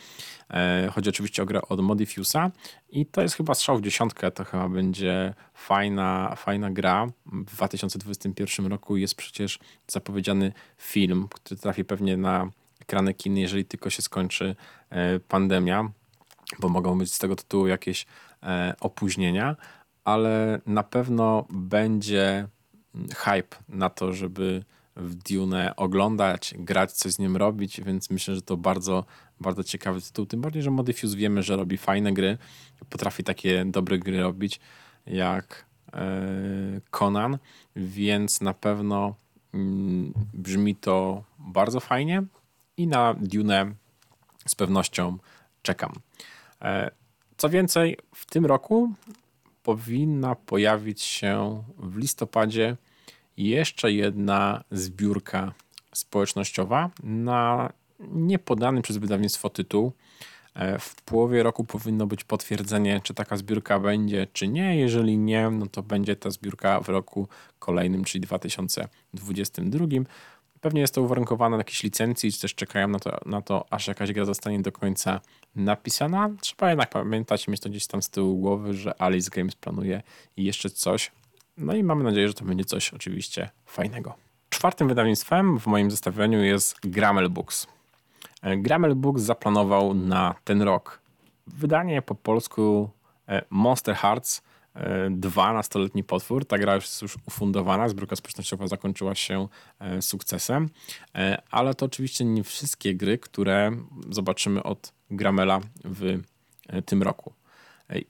E, 0.51 0.89
chodzi 0.95 1.11
oczywiście 1.11 1.43
o 1.43 1.47
grę 1.47 1.63
od 1.63 1.81
Modifusa 1.81 2.51
i 2.91 3.07
to 3.07 3.23
jest 3.23 3.35
chyba 3.35 3.55
strzał 3.55 3.79
w 3.79 3.83
dziesiątkę, 3.83 4.31
to 4.31 4.45
chyba 4.45 4.69
będzie 4.69 5.35
fajna, 5.55 6.35
fajna 6.37 6.71
gra. 6.71 7.07
W 7.27 7.57
2021 7.57 8.67
roku 8.67 8.97
jest 8.97 9.15
przecież 9.15 9.59
zapowiedziany 9.89 10.53
film, 10.79 11.29
który 11.31 11.61
trafi 11.61 11.85
pewnie 11.85 12.17
na 12.17 12.51
ekrany 12.81 13.15
kin, 13.15 13.37
jeżeli 13.37 13.65
tylko 13.65 13.91
się 13.91 14.03
skończy 14.03 14.57
e, 14.91 15.21
pandemia, 15.21 15.91
bo 16.59 16.69
mogą 16.69 16.99
być 16.99 17.13
z 17.15 17.19
tego 17.19 17.37
tytułu 17.37 17.67
jakieś 17.67 18.07
e, 18.43 18.75
opóźnienia, 18.81 19.57
ale 20.05 20.61
na 20.67 20.83
pewno 20.83 21.47
będzie 21.51 22.49
hype 23.17 23.57
na 23.69 23.91
to, 23.91 24.13
żeby 24.13 24.65
w 24.97 25.15
Dune 25.15 25.77
oglądać, 25.77 26.55
grać, 26.59 26.93
coś 26.93 27.13
z 27.13 27.19
nim 27.19 27.37
robić, 27.37 27.81
więc 27.81 28.11
myślę, 28.11 28.35
że 28.35 28.43
to 28.43 28.57
bardzo, 28.57 29.05
bardzo 29.41 29.65
ciekawy 29.65 30.01
tytuł. 30.01 30.27
Tym 30.27 30.41
bardziej, 30.41 30.63
że 30.63 30.71
Modifuse 30.71 31.17
wiemy, 31.17 31.43
że 31.43 31.57
robi 31.57 31.79
fajne 31.79 32.13
gry, 32.13 32.39
potrafi 32.89 33.25
takie 33.25 33.65
dobre 33.65 33.99
gry 33.99 34.21
robić 34.21 34.61
jak 35.07 35.65
e, 35.93 36.01
Conan, 36.91 37.39
więc 37.77 38.41
na 38.41 38.55
pewno 38.55 39.15
mm, 39.55 40.13
brzmi 40.35 40.77
to 40.77 41.25
bardzo 41.39 41.81
fajnie 41.81 42.23
i 42.77 42.87
na 42.87 43.15
Dune 43.15 43.75
z 44.47 44.55
pewnością 44.55 45.19
czekam. 45.63 45.93
E, 46.63 46.91
co 47.37 47.49
więcej, 47.49 47.99
w 48.15 48.27
tym 48.27 48.47
roku 48.47 48.93
powinna 49.63 50.35
pojawić 50.35 51.03
się 51.03 51.63
w 51.79 51.97
listopadzie 51.97 52.77
jeszcze 53.37 53.93
jedna 53.93 54.65
zbiórka 54.71 55.53
społecznościowa 55.95 56.91
na 57.03 57.73
niepodany 58.01 58.83
przez 58.83 58.97
wydawnictwo 58.97 59.51
tytuł. 59.51 59.93
E, 60.55 60.79
w 60.79 60.95
połowie 61.03 61.43
roku 61.43 61.65
powinno 61.65 62.07
być 62.07 62.25
potwierdzenie, 62.25 63.01
czy 63.05 63.15
taka 63.15 63.37
zbiórka 63.37 63.81
będzie, 63.81 64.27
czy 64.33 64.49
nie. 64.49 64.77
Jeżeli 64.77 65.19
nie, 65.19 65.51
no 65.51 65.67
to 65.67 65.83
będzie 65.83 66.17
ta 66.17 66.31
zbiórka 66.31 66.81
w 66.81 66.89
roku 66.89 67.29
kolejnym, 67.59 68.05
czyli 68.05 68.23
2022. 68.23 69.87
Pewnie 70.61 70.81
jest 70.81 70.95
to 70.95 71.03
uwarunkowane 71.03 71.57
na 71.57 71.61
jakiejś 71.61 71.83
licencji, 71.83 72.33
czy 72.33 72.41
też 72.41 72.55
czekają 72.55 72.89
na 72.89 72.99
to, 72.99 73.19
na 73.27 73.43
to, 73.43 73.67
aż 73.71 73.89
jakaś 73.89 74.13
gra 74.13 74.25
zostanie 74.25 74.63
do 74.63 74.73
końca 74.73 75.21
napisana. 75.57 76.31
Trzeba 76.41 76.69
jednak 76.69 76.91
pamiętać, 76.91 77.49
mieć 77.49 77.61
to 77.61 77.71
gdzieś 77.71 77.87
tam 77.87 78.03
z 78.03 78.11
tyłu 78.11 78.39
głowy, 78.39 78.75
że 78.75 79.03
Alice 79.03 79.31
Games 79.31 79.55
planuje 79.55 80.03
jeszcze 80.37 80.71
coś 80.71 81.11
no 81.57 81.75
i 81.75 81.83
mamy 81.83 82.05
nadzieję, 82.05 82.29
że 82.29 82.35
to 82.35 82.45
będzie 82.45 82.65
coś 82.65 82.95
oczywiście 82.95 83.51
fajnego. 83.67 84.15
Czwartym 84.51 84.89
wydawnictwem 84.89 85.59
w 85.61 85.67
moim 85.67 85.91
zestawieniu 85.91 86.43
jest 86.43 86.77
Grammel 86.85 87.31
Books. 87.31 87.67
E, 88.43 88.57
Grammel 88.57 88.95
Books 88.95 89.23
zaplanował 89.23 89.95
na 89.95 90.35
ten 90.45 90.63
rok 90.63 91.01
wydanie 91.47 92.03
po 92.03 92.15
polsku 92.15 92.91
e, 93.29 93.43
Monster 93.51 93.95
Hearts 93.95 94.43
2 95.11 95.51
e, 95.51 95.55
nastoletni 95.55 96.05
potwór. 96.05 96.45
Ta 96.45 96.59
gra 96.59 96.75
jest 96.75 97.03
już 97.03 97.17
ufundowana, 97.27 97.89
zbiórka 97.89 98.17
społecznościowa 98.17 98.67
zakończyła 98.67 99.15
się 99.15 99.49
sukcesem, 100.01 100.69
ale 101.51 101.75
to 101.75 101.87
oczywiście 101.87 102.25
nie 102.25 102.45
wszystkie 102.45 102.95
gry, 102.95 103.19
które 103.19 103.71
zobaczymy 104.11 104.63
od 104.63 104.93
Gramela 105.11 105.61
w 105.85 106.21
tym 106.87 107.03
roku. 107.03 107.33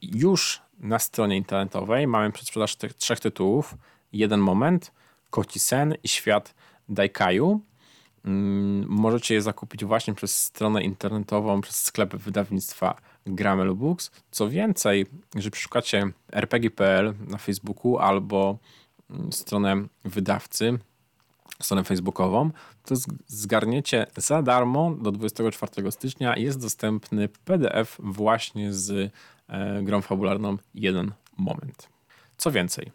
Już 0.02 0.62
na 0.78 0.98
stronie 0.98 1.36
internetowej 1.36 2.06
mamy 2.06 2.32
przedsprzedaż 2.32 2.76
tych 2.76 2.94
trzech 2.94 3.20
tytułów. 3.20 3.74
Jeden 4.12 4.40
moment, 4.40 4.92
Koci 5.30 5.58
Sen 5.58 5.94
i 6.02 6.08
Świat 6.08 6.54
Daikaju. 6.88 7.60
Mm, 8.24 8.86
możecie 8.88 9.34
je 9.34 9.42
zakupić 9.42 9.84
właśnie 9.84 10.14
przez 10.14 10.36
stronę 10.36 10.82
internetową, 10.82 11.60
przez 11.60 11.84
sklep 11.84 12.16
wydawnictwa 12.16 12.96
Gramel 13.26 13.74
Books. 13.74 14.10
Co 14.30 14.48
więcej, 14.48 15.06
jeżeli 15.34 15.50
przeszukacie 15.50 16.12
rpg.pl 16.32 17.14
na 17.28 17.38
Facebooku 17.38 17.98
albo 17.98 18.58
mm, 19.10 19.32
stronę 19.32 19.84
wydawcy, 20.04 20.78
stronę 21.60 21.84
facebookową, 21.84 22.50
to 22.84 22.94
zgarniecie 23.26 24.06
za 24.16 24.42
darmo 24.42 24.94
do 25.00 25.12
24 25.12 25.92
stycznia. 25.92 26.36
Jest 26.36 26.60
dostępny 26.60 27.28
PDF 27.28 27.96
właśnie 27.98 28.72
z 28.72 29.12
grą 29.82 30.00
fabularną 30.00 30.56
jeden 30.74 31.12
moment. 31.36 31.88
Co 32.36 32.50
więcej, 32.50 32.92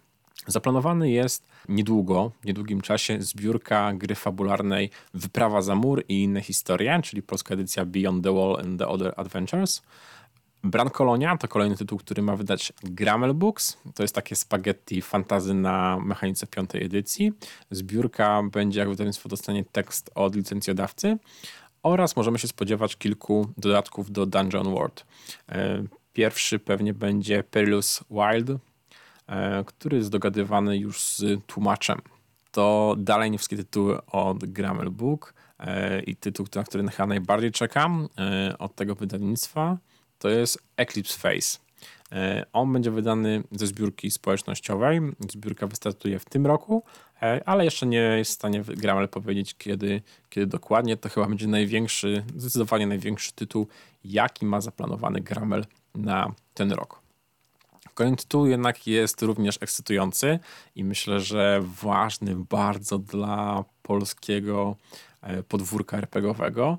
zaplanowany 0.47 1.11
jest 1.11 1.47
niedługo, 1.69 2.31
w 2.41 2.45
niedługim 2.45 2.81
czasie 2.81 3.21
zbiórka 3.21 3.93
gry 3.93 4.15
fabularnej 4.15 4.89
Wyprawa 5.13 5.61
za 5.61 5.75
mur 5.75 6.03
i 6.07 6.23
inne 6.23 6.41
historie, 6.41 6.99
czyli 7.03 7.21
polska 7.21 7.53
edycja 7.53 7.85
Beyond 7.85 8.23
the 8.23 8.33
Wall 8.33 8.57
and 8.59 8.79
the 8.79 8.87
Other 8.87 9.13
Adventures. 9.17 9.81
Bran 10.63 10.89
Kolonia 10.89 11.37
to 11.37 11.47
kolejny 11.47 11.75
tytuł, 11.75 11.97
który 11.97 12.21
ma 12.21 12.35
wydać 12.35 12.73
Grammel 12.83 13.33
Books. 13.33 13.77
To 13.95 14.03
jest 14.03 14.15
takie 14.15 14.35
spaghetti 14.35 15.01
fantazy 15.01 15.53
na 15.53 15.99
mechanice 15.99 16.47
piątej 16.47 16.83
edycji. 16.83 17.33
Zbiórka 17.71 18.43
będzie, 18.51 18.79
jak 18.79 18.89
wydawnictwo 18.89 19.29
dostanie 19.29 19.65
tekst 19.65 20.11
od 20.15 20.35
licencjodawcy 20.35 21.17
oraz 21.83 22.15
możemy 22.15 22.39
się 22.39 22.47
spodziewać 22.47 22.95
kilku 22.95 23.49
dodatków 23.57 24.11
do 24.11 24.25
Dungeon 24.25 24.73
World. 24.73 25.05
Pierwszy 26.17 26.59
pewnie 26.59 26.93
będzie 26.93 27.43
Perilous 27.43 28.03
Wild, 28.11 28.49
e, 29.27 29.63
który 29.63 29.97
jest 29.97 30.09
dogadywany 30.09 30.77
już 30.77 31.01
z 31.01 31.45
tłumaczem. 31.45 32.01
To 32.51 32.95
dalej 32.97 33.31
nie 33.31 33.37
wszystkie 33.37 33.57
tytuły 33.57 34.05
od 34.05 34.45
Grammel 34.45 34.89
Book 34.89 35.33
e, 35.59 36.01
i 36.01 36.15
tytuł, 36.15 36.47
na 36.55 36.63
który 36.63 36.87
chyba 36.87 37.07
najbardziej 37.07 37.51
czekam 37.51 38.07
e, 38.17 38.57
od 38.57 38.75
tego 38.75 38.95
wydawnictwa, 38.95 39.77
to 40.19 40.29
jest 40.29 40.63
Eclipse 40.77 41.19
Face. 41.19 41.57
On 42.53 42.73
będzie 42.73 42.91
wydany 42.91 43.43
ze 43.51 43.67
zbiórki 43.67 44.11
społecznościowej. 44.11 45.01
Zbiórka 45.29 45.67
wystartuje 45.67 46.19
w 46.19 46.25
tym 46.25 46.45
roku, 46.45 46.83
ale 47.45 47.65
jeszcze 47.65 47.85
nie 47.85 47.97
jest 47.97 48.31
w 48.31 48.33
stanie 48.33 48.61
Gramel 48.61 49.09
powiedzieć, 49.09 49.55
kiedy, 49.57 50.01
kiedy 50.29 50.47
dokładnie. 50.47 50.97
To 50.97 51.09
chyba 51.09 51.27
będzie 51.27 51.47
największy, 51.47 52.23
zdecydowanie 52.35 52.87
największy 52.87 53.33
tytuł, 53.33 53.67
jaki 54.03 54.45
ma 54.45 54.61
zaplanowany 54.61 55.21
Gramel 55.21 55.65
na 55.97 56.31
ten 56.53 56.71
rok. 56.71 57.01
Kolejny 57.93 58.17
tytuł 58.17 58.45
jednak 58.45 58.87
jest 58.87 59.21
również 59.21 59.57
ekscytujący 59.61 60.39
i 60.75 60.83
myślę, 60.83 61.19
że 61.19 61.63
ważny 61.81 62.35
bardzo 62.35 62.97
dla 62.97 63.63
polskiego 63.83 64.75
e, 65.21 65.43
podwórka 65.43 65.97
RPGowego, 65.97 66.77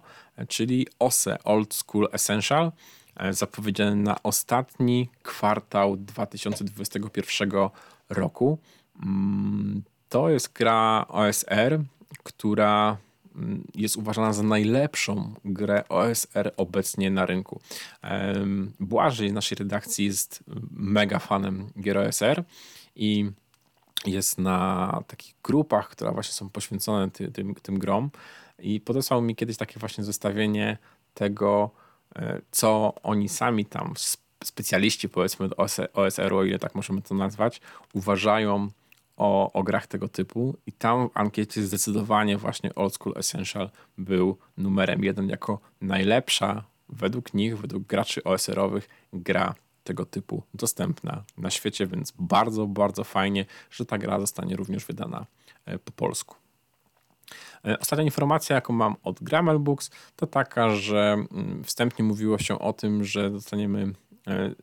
czyli 0.48 0.86
OSE 0.98 1.44
Old 1.44 1.74
School 1.74 2.08
Essential, 2.12 2.72
e, 3.16 3.32
zapowiedziany 3.32 3.96
na 3.96 4.22
ostatni 4.22 5.08
kwartał 5.22 5.96
2021 5.96 7.50
roku. 8.08 8.58
Mm, 9.02 9.82
to 10.08 10.30
jest 10.30 10.52
gra 10.52 11.04
OSR, 11.08 11.80
która 12.22 12.96
jest 13.74 13.96
uważana 13.96 14.32
za 14.32 14.42
najlepszą 14.42 15.34
grę 15.44 15.88
OSR 15.88 16.52
obecnie 16.56 17.10
na 17.10 17.26
rynku. 17.26 17.60
Błażej 18.80 19.30
z 19.30 19.32
naszej 19.32 19.56
redakcji 19.56 20.04
jest 20.04 20.44
mega 20.70 21.18
fanem 21.18 21.70
gier 21.80 21.98
OSR 21.98 22.44
i 22.96 23.30
jest 24.06 24.38
na 24.38 25.02
takich 25.06 25.34
grupach, 25.44 25.88
które 25.88 26.12
właśnie 26.12 26.32
są 26.32 26.50
poświęcone 26.50 27.10
ty, 27.10 27.32
tym, 27.32 27.54
tym 27.54 27.78
grom 27.78 28.10
i 28.58 28.80
podesłał 28.80 29.22
mi 29.22 29.36
kiedyś 29.36 29.56
takie 29.56 29.80
właśnie 29.80 30.04
zestawienie 30.04 30.78
tego, 31.14 31.70
e, 32.16 32.40
co 32.50 32.94
oni 33.02 33.28
sami 33.28 33.66
tam, 33.66 33.94
specjaliści 34.44 35.08
powiedzmy 35.08 35.48
OSR-u, 35.94 36.36
o 36.36 36.44
ile 36.44 36.58
tak 36.58 36.74
możemy 36.74 37.02
to 37.02 37.14
nazwać, 37.14 37.60
uważają 37.92 38.68
o, 39.18 39.52
o 39.52 39.62
grach 39.62 39.86
tego 39.86 40.08
typu 40.08 40.56
i 40.66 40.72
tam 40.72 41.08
w 41.08 41.10
ankiecie 41.14 41.62
zdecydowanie 41.62 42.38
właśnie 42.38 42.74
Old 42.74 42.94
School 42.94 43.14
Essential 43.18 43.70
był 43.98 44.38
numerem 44.56 45.04
jeden 45.04 45.28
jako 45.28 45.60
najlepsza 45.80 46.64
według 46.88 47.34
nich, 47.34 47.58
według 47.58 47.82
graczy 47.82 48.24
OSR-owych 48.24 48.88
gra 49.12 49.54
tego 49.84 50.06
typu 50.06 50.42
dostępna 50.54 51.24
na 51.38 51.50
świecie, 51.50 51.86
więc 51.86 52.12
bardzo, 52.18 52.66
bardzo 52.66 53.04
fajnie, 53.04 53.46
że 53.70 53.86
ta 53.86 53.98
gra 53.98 54.20
zostanie 54.20 54.56
również 54.56 54.84
wydana 54.84 55.26
e, 55.66 55.78
po 55.78 55.92
polsku. 55.92 56.36
E, 57.64 57.78
ostatnia 57.78 58.04
informacja, 58.04 58.56
jaką 58.56 58.72
mam 58.72 58.96
od 59.02 59.22
Grammar 59.22 59.60
Books, 59.60 59.90
to 60.16 60.26
taka, 60.26 60.70
że 60.70 61.12
mm, 61.32 61.64
wstępnie 61.64 62.04
mówiło 62.04 62.38
się 62.38 62.58
o 62.58 62.72
tym, 62.72 63.04
że 63.04 63.30
dostaniemy 63.30 63.92
e, 64.26 64.54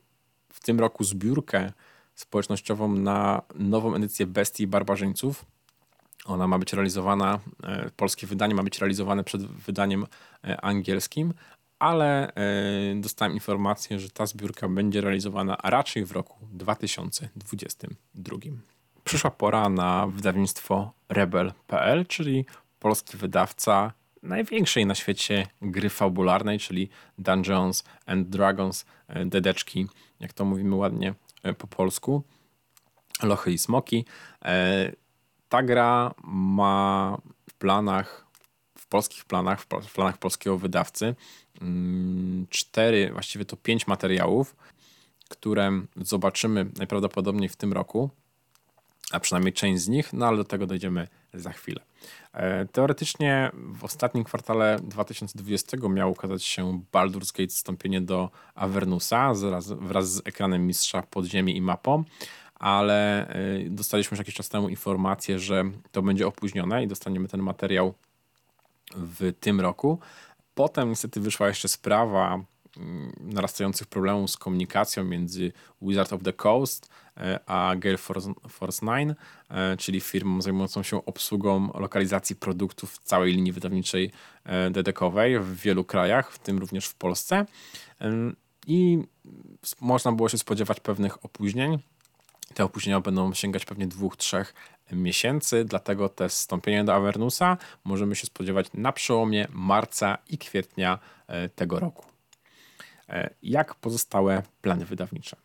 w 0.48 0.60
tym 0.60 0.80
roku 0.80 1.04
zbiórkę 1.04 1.72
społecznościową 2.16 2.88
na 2.88 3.42
nową 3.54 3.94
edycję 3.94 4.26
Bestii 4.26 4.62
i 4.62 4.66
Barbarzyńców. 4.66 5.44
Ona 6.24 6.46
ma 6.46 6.58
być 6.58 6.72
realizowana, 6.72 7.38
e, 7.62 7.90
polskie 7.96 8.26
wydanie 8.26 8.54
ma 8.54 8.62
być 8.62 8.78
realizowane 8.78 9.24
przed 9.24 9.46
wydaniem 9.46 10.06
e, 10.44 10.60
angielskim, 10.60 11.34
ale 11.78 12.32
dostałem 12.96 13.34
informację, 13.34 13.98
że 14.00 14.10
ta 14.10 14.26
zbiórka 14.26 14.68
będzie 14.68 15.00
realizowana 15.00 15.56
raczej 15.64 16.04
w 16.04 16.12
roku 16.12 16.46
2022. 16.52 18.36
Przyszła 19.04 19.30
pora 19.30 19.68
na 19.68 20.06
wydawnictwo 20.06 20.92
Rebel.pl, 21.08 22.06
czyli 22.06 22.44
polski 22.78 23.16
wydawca 23.16 23.92
największej 24.22 24.86
na 24.86 24.94
świecie 24.94 25.46
gry 25.62 25.90
fabularnej, 25.90 26.58
czyli 26.58 26.88
Dungeons 27.18 27.84
and 28.06 28.28
Dragons, 28.28 28.84
dedeczki, 29.26 29.86
jak 30.20 30.32
to 30.32 30.44
mówimy 30.44 30.76
ładnie 30.76 31.14
po 31.58 31.66
polsku, 31.66 32.22
lochy 33.22 33.52
i 33.52 33.58
smoki. 33.58 34.04
Ta 35.48 35.62
gra 35.62 36.14
ma 36.24 37.18
w 37.50 37.54
planach, 37.54 38.26
w 38.78 38.86
polskich 38.86 39.24
planach, 39.24 39.60
w 39.60 39.92
planach 39.94 40.18
polskiego 40.18 40.58
wydawcy, 40.58 41.14
mm, 41.60 42.46
cztery, 42.50 43.10
właściwie 43.12 43.44
to 43.44 43.56
pięć 43.56 43.86
materiałów, 43.86 44.56
które 45.28 45.80
zobaczymy 45.96 46.66
najprawdopodobniej 46.76 47.48
w 47.48 47.56
tym 47.56 47.72
roku, 47.72 48.10
a 49.12 49.20
przynajmniej 49.20 49.52
część 49.52 49.82
z 49.82 49.88
nich, 49.88 50.12
no 50.12 50.26
ale 50.26 50.36
do 50.36 50.44
tego 50.44 50.66
dojdziemy 50.66 51.08
za 51.34 51.52
chwilę. 51.52 51.80
E, 52.36 52.66
teoretycznie 52.66 53.50
w 53.54 53.84
ostatnim 53.84 54.24
kwartale 54.24 54.78
2020 54.82 55.76
miało 55.88 56.12
ukazać 56.12 56.44
się 56.44 56.80
Baldur's 56.92 57.36
Gate 57.38 57.48
wstąpienie 57.48 58.00
do 58.00 58.30
Avernusa 58.54 59.32
wraz, 59.80 60.12
z 60.12 60.26
ekranem 60.26 60.66
mistrza 60.66 61.02
podziemi 61.02 61.56
i 61.56 61.60
mapą, 61.60 62.04
ale 62.54 63.30
y, 63.36 63.70
dostaliśmy 63.70 64.14
już 64.14 64.18
jakiś 64.18 64.34
czas 64.34 64.48
temu 64.48 64.68
informację, 64.68 65.38
że 65.38 65.64
to 65.92 66.02
będzie 66.02 66.26
opóźnione 66.26 66.84
i 66.84 66.88
dostaniemy 66.88 67.28
ten 67.28 67.42
materiał 67.42 67.94
w 68.96 69.32
tym 69.40 69.60
roku. 69.60 69.98
Potem 70.54 70.88
niestety 70.88 71.20
wyszła 71.20 71.48
jeszcze 71.48 71.68
sprawa 71.68 72.40
narastających 73.20 73.86
problemów 73.86 74.30
z 74.30 74.36
komunikacją 74.36 75.04
między 75.04 75.52
Wizard 75.82 76.12
of 76.12 76.22
the 76.22 76.32
Coast 76.32 76.90
e, 77.16 77.40
a 77.46 77.76
Gale 77.76 77.98
Force, 77.98 78.32
Force 78.48 78.86
9, 78.86 79.18
e, 79.50 79.76
czyli 79.76 80.00
firmą 80.00 80.42
zajmującą 80.42 80.82
się 80.82 81.04
obsługą 81.04 81.70
lokalizacji 81.80 82.36
produktów 82.36 82.92
w 82.92 82.98
całej 82.98 83.32
linii 83.32 83.52
wydawniczej 83.52 84.10
e, 84.44 84.70
dedekowej 84.70 85.38
w 85.38 85.56
wielu 85.56 85.84
krajach, 85.84 86.32
w 86.32 86.38
tym 86.38 86.58
również 86.58 86.86
w 86.86 86.94
Polsce. 86.94 87.46
I 88.66 88.98
można 89.80 90.12
było 90.12 90.28
się 90.28 90.38
spodziewać 90.38 90.80
pewnych 90.80 91.24
opóźnień. 91.24 91.78
Te 92.54 92.64
opóźnienia 92.64 93.00
będą 93.00 93.34
sięgać 93.34 93.64
pewnie 93.64 93.86
dwóch, 93.86 94.16
trzech 94.16 94.54
miesięcy, 94.92 95.64
dlatego 95.64 96.08
te 96.08 96.28
wstąpienie 96.28 96.84
do 96.84 96.94
Avernusa 96.94 97.56
możemy 97.84 98.16
się 98.16 98.26
spodziewać 98.26 98.66
na 98.74 98.92
przełomie 98.92 99.48
marca 99.50 100.18
i 100.28 100.38
kwietnia 100.38 100.98
tego 101.54 101.80
roku. 101.80 102.15
E, 103.08 103.30
jak 103.42 103.74
pozostałe 103.74 104.42
plany 104.62 104.84
wydawnicze? 104.84 105.36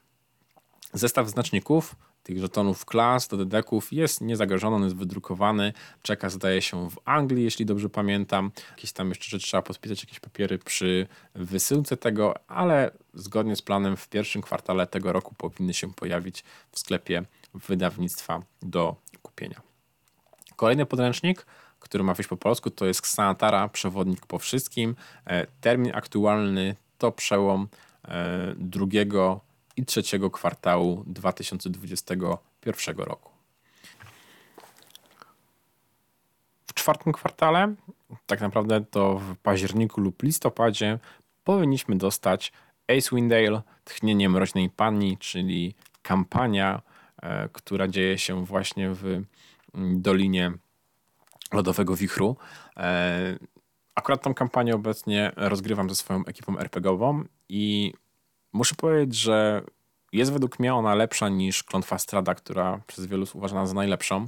Zestaw 0.94 1.30
znaczników 1.30 1.96
tych 2.24 2.40
żetonów 2.40 2.86
klas 2.86 3.28
do 3.28 3.38
dedeków 3.38 3.94
jest 3.94 4.22
niezagrożony, 4.22 4.76
on 4.76 4.84
jest 4.84 4.96
wydrukowany, 4.96 5.74
czeka 6.02 6.30
zdaje 6.30 6.62
się 6.62 6.90
w 6.90 7.00
Anglii, 7.06 7.44
jeśli 7.44 7.66
dobrze 7.66 7.90
pamiętam. 7.90 8.52
Jakieś 8.70 8.92
tam 8.92 9.10
jeszcze, 9.10 9.40
trzeba 9.40 9.64
podpisać 9.64 10.04
jakieś 10.04 10.20
papiery 10.20 10.60
przy 10.60 11.08
wysyłce 11.36 11.98
tego, 11.98 12.34
ale 12.48 12.92
zgodnie 13.14 13.56
z 13.56 13.62
planem 13.62 13.98
w 13.98 14.08
pierwszym 14.08 14.42
kwartale 14.42 14.88
tego 14.88 15.14
roku 15.14 15.36
powinny 15.36 15.74
się 15.74 15.94
pojawić 15.94 16.44
w 16.72 16.80
sklepie 16.80 17.24
wydawnictwa 17.54 18.42
do 18.62 18.96
kupienia. 19.22 19.62
Kolejny 20.56 20.86
podręcznik, 20.86 21.46
który 21.80 22.04
ma 22.04 22.14
wyjść 22.14 22.30
po 22.30 22.38
polsku, 22.38 22.70
to 22.70 22.86
jest 22.86 23.00
Xanatara, 23.00 23.68
przewodnik 23.68 24.26
po 24.26 24.40
wszystkim. 24.40 24.96
E, 25.26 25.48
termin 25.62 25.92
aktualny 25.96 26.76
to 27.02 27.12
przełom 27.12 27.68
e, 28.08 28.54
drugiego 28.58 29.42
i 29.78 29.86
trzeciego 29.86 30.32
kwartału 30.32 31.04
2021 31.08 32.98
roku. 32.98 33.32
W 36.68 36.74
czwartym 36.74 37.14
kwartale, 37.14 37.76
tak 38.26 38.42
naprawdę 38.42 38.86
to 38.92 39.20
w 39.20 39.38
październiku 39.38 40.02
lub 40.02 40.24
listopadzie, 40.24 41.00
powinniśmy 41.44 41.98
dostać 41.98 42.52
Ace 42.88 43.16
Windale, 43.16 43.62
Tchnienie 43.84 44.30
Mroźnej 44.30 44.70
Pani, 44.70 45.18
czyli 45.18 45.76
kampania, 46.02 46.82
e, 47.22 47.50
która 47.50 47.88
dzieje 47.88 48.18
się 48.18 48.46
właśnie 48.46 48.90
w 48.90 49.06
mm, 49.06 50.02
Dolinie 50.02 50.52
Lodowego 51.54 51.96
Wichru. 51.96 52.38
Akurat 53.96 54.22
tą 54.22 54.34
kampanię 54.34 54.76
obecnie 54.76 55.32
rozgrywam 55.36 55.90
ze 55.90 55.96
swoją 55.96 56.26
ekipą 56.26 56.58
RPGową 56.58 57.24
i 57.50 57.94
Muszę 58.54 58.76
powiedzieć, 58.76 59.16
że 59.16 59.64
jest 60.14 60.34
według 60.34 60.60
mnie 60.60 60.74
ona 60.74 60.96
lepsza 60.96 61.30
niż 61.30 61.64
Klątwa 61.64 61.98
Strada, 61.98 62.36
która 62.36 62.82
przez 62.88 63.06
wielu 63.06 63.26
uważana 63.34 63.66
za 63.66 63.74
najlepszą. 63.74 64.28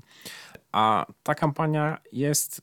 A 0.72 1.06
ta 1.24 1.36
kampania 1.36 1.98
jest 2.12 2.62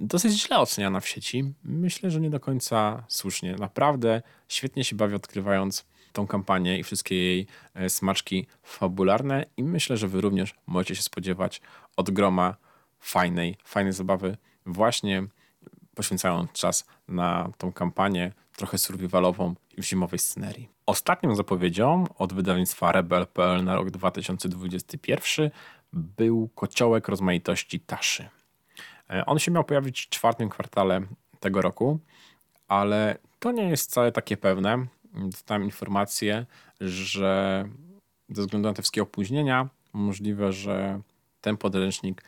dosyć 0.00 0.42
źle 0.42 0.58
oceniana 0.58 1.00
w 1.00 1.08
sieci. 1.08 1.54
Myślę, 1.64 2.10
że 2.10 2.20
nie 2.20 2.30
do 2.30 2.40
końca 2.40 3.04
słusznie. 3.08 3.56
Naprawdę 3.56 4.22
świetnie 4.48 4.84
się 4.84 4.96
bawi 4.96 5.14
odkrywając 5.14 5.84
tą 6.12 6.26
kampanię 6.26 6.78
i 6.78 6.82
wszystkie 6.82 7.14
jej 7.14 7.46
e, 7.74 7.90
smaczki 7.90 8.46
fabularne 8.62 9.46
i 9.56 9.64
myślę, 9.64 9.96
że 9.96 10.08
wy 10.08 10.20
również 10.20 10.54
możecie 10.66 10.94
się 10.94 11.02
spodziewać 11.02 11.60
od 11.96 12.10
groma 12.10 12.56
fajnej, 13.00 13.56
fajnej 13.64 13.92
zabawy 13.92 14.36
właśnie 14.66 15.22
poświęcając 15.94 16.52
czas 16.52 16.86
na 17.08 17.50
tą 17.58 17.72
kampanię 17.72 18.32
trochę 18.56 18.78
survivalową 18.78 19.54
w 19.78 19.82
zimowej 19.82 20.18
scenerii. 20.18 20.68
Ostatnią 20.86 21.34
zapowiedzią 21.34 22.04
od 22.18 22.32
wydawnictwa 22.32 22.92
Rebel.pl 22.92 23.64
na 23.64 23.74
rok 23.74 23.90
2021 23.90 25.50
był 25.92 26.48
kociołek 26.54 27.08
rozmaitości 27.08 27.80
Taszy. 27.80 28.28
E, 29.10 29.26
on 29.26 29.38
się 29.38 29.50
miał 29.50 29.64
pojawić 29.64 30.06
w 30.06 30.08
czwartym 30.08 30.48
kwartale 30.48 31.00
tego 31.40 31.62
roku, 31.62 31.98
ale 32.68 33.18
to 33.38 33.52
nie 33.52 33.68
jest 33.68 33.90
wcale 33.90 34.12
takie 34.12 34.36
pewne. 34.36 34.86
Dostałem 35.14 35.64
informację, 35.64 36.46
że 36.80 37.64
ze 38.28 38.42
względu 38.42 38.68
na 38.68 38.74
te 38.74 38.82
wszystkie 38.82 39.02
opóźnienia 39.02 39.68
możliwe, 39.92 40.52
że 40.52 41.00
ten 41.40 41.56
podręcznik 41.56 42.22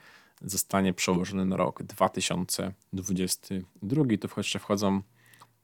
zostanie 0.44 0.92
przełożony 0.92 1.44
na 1.44 1.57
rok 1.57 1.83
2022. 1.83 4.04
Tu 4.20 4.28
jeszcze 4.37 4.59
wchodzą 4.59 5.02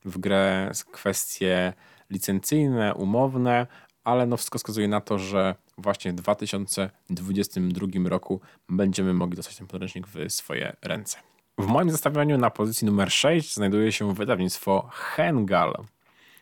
w 0.05 0.19
grę 0.19 0.71
kwestie 0.93 1.73
licencyjne, 2.11 2.95
umowne, 2.95 3.67
ale 4.05 4.27
no 4.27 4.37
wszystko 4.37 4.59
wskazuje 4.59 4.89
na 4.89 5.01
to, 5.01 5.19
że 5.19 5.55
właśnie 5.79 6.13
w 6.13 6.15
2022 6.15 8.09
roku 8.09 8.41
będziemy 8.69 9.15
mogli 9.15 9.37
dostać 9.37 9.57
ten 9.57 9.67
podręcznik 9.67 10.07
w 10.07 10.33
swoje 10.33 10.77
ręce. 10.83 11.19
W 11.59 11.67
moim 11.67 11.91
zestawieniu 11.91 12.39
na 12.39 12.51
pozycji 12.51 12.87
numer 12.87 13.13
6 13.13 13.55
znajduje 13.55 13.93
się 13.93 14.15
wydawnictwo 14.15 14.89
Hengal. 14.93 15.75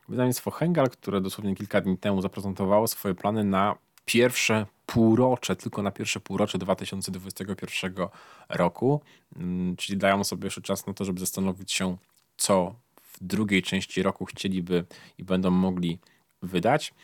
Wydawnictwo 0.09 0.51
Hengal, 0.51 0.91
które 0.91 1.21
dosłownie 1.21 1.57
kilka 1.57 1.81
dni 1.81 1.99
temu 1.99 2.23
zaprezentowało 2.23 2.89
swoje 2.89 3.15
plany 3.15 3.45
na 3.45 3.77
pierwsze 4.05 4.67
półrocze, 4.93 5.57
tylko 5.57 5.83
na 5.83 5.91
pierwsze 5.91 6.21
półrocze 6.21 6.59
2021 6.59 8.09
roku, 8.49 9.01
mm, 9.37 9.77
czyli 9.77 9.99
dają 9.99 10.25
sobie 10.25 10.47
jeszcze 10.47 10.63
czas 10.63 10.87
na 10.87 10.95
to, 10.95 11.05
żeby 11.05 11.21
zastanowić 11.21 11.73
się, 11.73 11.97
co 12.37 12.75
w 13.03 13.25
drugiej 13.25 13.63
części 13.63 14.03
roku 14.03 14.25
chcieliby 14.25 14.85
i 15.19 15.25
będą 15.25 15.51
mogli 15.51 15.99
wydać. 16.43 16.95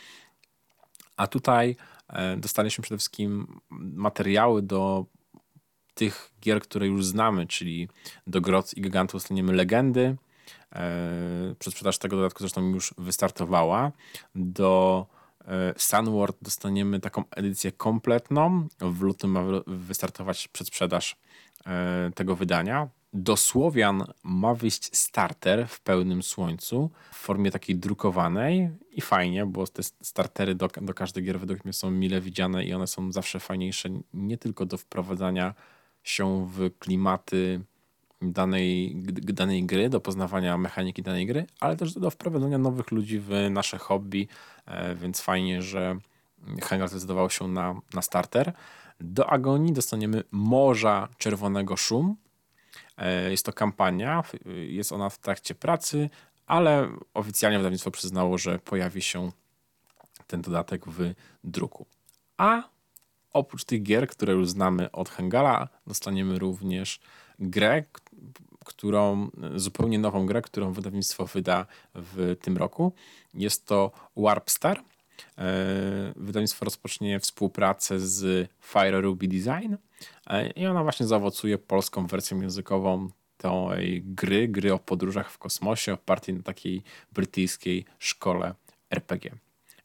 A 1.17 1.27
tutaj 1.27 1.77
e, 2.09 2.37
dostaliśmy 2.37 2.83
przede 2.83 2.99
wszystkim 2.99 3.61
materiały 3.71 4.63
do 4.63 5.07
tych 5.95 6.31
gier, 6.41 6.63
które 6.63 6.87
już 6.87 7.07
znamy, 7.07 7.47
czyli 7.47 7.89
do 8.27 8.41
Groc 8.41 8.75
i 8.75 8.83
Gigantów 8.83 9.21
dostaniemy 9.21 9.53
Legendy. 9.53 10.17
E, 10.73 11.55
Przedsprzedaż 11.59 11.99
tego 11.99 12.17
dodatku 12.17 12.39
zresztą 12.39 12.69
już 12.69 12.95
wystartowała. 12.99 13.93
Do 14.35 15.07
Sunward 15.77 16.37
dostaniemy 16.43 17.01
taką 17.01 17.25
edycję 17.31 17.73
kompletną. 17.73 18.69
W 18.81 19.01
lutym 19.01 19.31
ma 19.31 19.43
wystartować 19.67 20.49
przedsprzedaż 20.49 21.17
tego 22.15 22.37
wydania. 22.37 22.89
Do 23.13 23.37
Słowian 23.37 24.05
ma 24.23 24.55
wyjść 24.55 24.97
starter 24.97 25.69
w 25.69 25.81
pełnym 25.81 26.23
słońcu 26.23 26.91
w 27.13 27.17
formie 27.17 27.51
takiej 27.51 27.77
drukowanej 27.77 28.71
i 28.91 29.01
fajnie, 29.01 29.47
bo 29.47 29.67
te 29.67 29.83
startery 29.83 30.55
do, 30.55 30.69
do 30.83 30.95
każdej 30.95 31.25
gier 31.25 31.41
według 31.41 31.65
mnie 31.65 31.73
są 31.73 31.91
mile 31.91 32.21
widziane 32.21 32.65
i 32.65 32.75
one 32.75 32.87
są 32.87 33.13
zawsze 33.13 33.41
fajniejsze 33.41 33.89
nie 34.15 34.39
tylko 34.39 34.67
do 34.67 34.77
wprowadzania 34.79 35.55
się 36.03 36.47
w 36.47 36.79
klimaty 36.79 37.61
danej, 38.33 38.93
danej 39.13 39.65
gry, 39.65 39.89
do 39.89 40.01
poznawania 40.01 40.59
mechaniki 40.59 41.03
danej 41.03 41.27
gry, 41.27 41.47
ale 41.61 41.77
też 41.77 41.95
do 41.95 42.11
wprowadzenia 42.11 42.59
nowych 42.59 42.91
ludzi 42.91 43.19
w 43.19 43.31
nasze 43.51 43.79
hobby, 43.79 44.29
e, 44.67 44.95
więc 44.95 45.21
fajnie, 45.21 45.63
że 45.63 45.97
Hangar 46.63 46.89
zdecydował 46.89 47.31
się 47.31 47.49
na, 47.49 47.81
na 47.95 48.03
starter. 48.03 48.53
Do 49.01 49.31
Agonii 49.31 49.73
dostaniemy 49.73 50.23
Morza 50.31 51.09
Czerwonego 51.19 51.77
Szum, 51.77 52.17
E, 52.97 53.31
jest 53.31 53.47
to 53.47 53.53
kampania, 53.53 54.23
jest 54.69 54.93
ona 54.93 55.11
w 55.11 55.19
trakcie 55.19 55.55
pracy, 55.55 56.11
ale 56.47 56.89
oficjalnie 57.15 57.59
wydawnictwo 57.59 57.91
przyznało, 57.91 58.39
że 58.39 58.59
pojawi 58.59 59.03
się 59.03 59.33
ten 60.27 60.43
dodatek 60.43 60.87
w 60.87 61.15
druku. 61.45 61.87
A 62.37 62.63
oprócz 63.33 63.65
tych 63.65 63.83
gier, 63.83 64.09
które 64.09 64.33
już 64.33 64.51
znamy 64.51 64.91
od 64.91 65.09
Hangala, 65.09 65.69
dostaniemy 65.87 66.39
również 66.39 67.01
grę, 67.39 67.85
którą, 68.65 69.31
zupełnie 69.55 69.99
nową 69.99 70.27
grę, 70.27 70.43
którą 70.43 70.73
wydawnictwo 70.73 71.27
wyda 71.27 71.67
w 71.95 72.37
tym 72.41 72.57
roku. 72.57 72.93
Jest 73.35 73.67
to 73.67 73.91
Warpstar. 74.17 74.83
E, 75.39 75.45
wydawnictwo 76.17 76.65
rozpocznie 76.65 77.21
współpracę 77.21 78.01
z 78.01 78.49
Fire 78.61 79.01
Ruby 79.01 79.29
Design 79.29 79.75
e, 80.27 80.51
i 80.51 80.67
ona 80.67 80.83
właśnie 80.83 81.07
zaowocuje 81.07 81.59
polską 81.59 82.07
wersją 82.07 82.41
językową 82.41 83.09
tej 83.37 84.03
gry, 84.03 84.49
gry 84.49 84.73
o 84.73 84.79
podróżach 84.79 85.31
w 85.31 85.39
kosmosie, 85.39 85.93
opartej 85.93 86.35
na 86.35 86.43
takiej 86.43 86.83
brytyjskiej 87.13 87.85
szkole 87.99 88.55
RPG. 88.91 89.31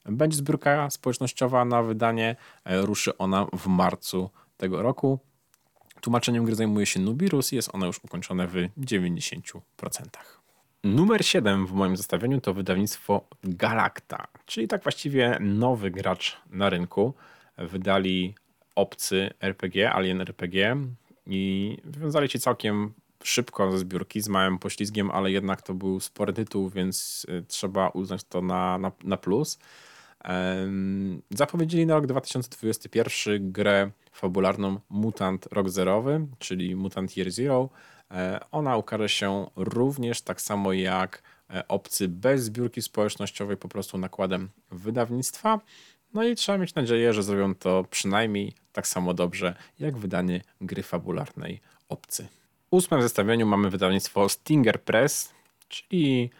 Będzie 0.04 0.36
zbiórka 0.36 0.90
społecznościowa 0.90 1.64
na 1.64 1.82
wydanie, 1.82 2.36
e, 2.64 2.80
ruszy 2.80 3.18
ona 3.18 3.46
w 3.52 3.66
marcu 3.66 4.30
tego 4.56 4.82
roku. 4.82 5.18
Tłumaczeniem 6.00 6.44
gry 6.44 6.54
zajmuje 6.54 6.86
się 6.86 7.00
Nubirus 7.00 7.52
i 7.52 7.56
jest 7.56 7.74
ono 7.74 7.86
już 7.86 8.04
ukończone 8.04 8.46
w 8.46 8.54
90%. 8.78 9.60
Numer 10.84 11.26
7 11.26 11.66
w 11.66 11.72
moim 11.72 11.96
zestawieniu 11.96 12.40
to 12.40 12.54
wydawnictwo 12.54 13.28
Galacta, 13.44 14.26
czyli 14.46 14.68
tak 14.68 14.82
właściwie 14.82 15.38
nowy 15.40 15.90
gracz 15.90 16.36
na 16.50 16.70
rynku. 16.70 17.14
Wydali 17.58 18.34
obcy 18.74 19.30
RPG, 19.40 19.92
Alien 19.92 20.20
RPG 20.20 20.76
i 21.26 21.76
wywiązali 21.84 22.28
się 22.28 22.38
całkiem 22.38 22.92
szybko 23.22 23.72
ze 23.72 23.78
zbiórki, 23.78 24.20
z 24.20 24.28
małym 24.28 24.58
poślizgiem, 24.58 25.10
ale 25.10 25.30
jednak 25.30 25.62
to 25.62 25.74
był 25.74 26.00
spory 26.00 26.32
tytuł, 26.32 26.68
więc 26.68 27.26
y, 27.28 27.44
trzeba 27.48 27.88
uznać 27.88 28.24
to 28.24 28.42
na, 28.42 28.78
na, 28.78 28.92
na 29.04 29.16
plus. 29.16 29.58
Zapowiedzieli 31.30 31.86
na 31.86 31.94
rok 31.94 32.06
2021 32.06 33.52
grę 33.52 33.90
fabularną 34.12 34.80
Mutant 34.90 35.48
Rok 35.52 35.68
Zerowy, 35.68 36.26
czyli 36.38 36.76
Mutant 36.76 37.16
Year 37.16 37.30
Zero. 37.30 37.68
E, 38.10 38.40
ona 38.52 38.76
ukaże 38.76 39.08
się 39.08 39.46
również 39.56 40.22
tak 40.22 40.40
samo 40.40 40.72
jak 40.72 41.22
e, 41.50 41.68
obcy 41.68 42.08
bez 42.08 42.42
zbiórki 42.42 42.82
społecznościowej, 42.82 43.56
po 43.56 43.68
prostu 43.68 43.98
nakładem 43.98 44.48
wydawnictwa. 44.70 45.60
No 46.14 46.24
i 46.24 46.34
trzeba 46.34 46.58
mieć 46.58 46.74
nadzieję, 46.74 47.12
że 47.12 47.22
zrobią 47.22 47.54
to 47.54 47.84
przynajmniej 47.90 48.54
tak 48.72 48.86
samo 48.86 49.14
dobrze 49.14 49.54
jak 49.78 49.98
wydanie 49.98 50.40
gry 50.60 50.82
fabularnej 50.82 51.60
obcy. 51.88 52.28
W 52.70 52.74
ósmym 52.74 53.02
zestawieniu 53.02 53.46
mamy 53.46 53.70
wydawnictwo 53.70 54.28
Stinger 54.28 54.82
Press, 54.82 55.32
czyli 55.68 56.30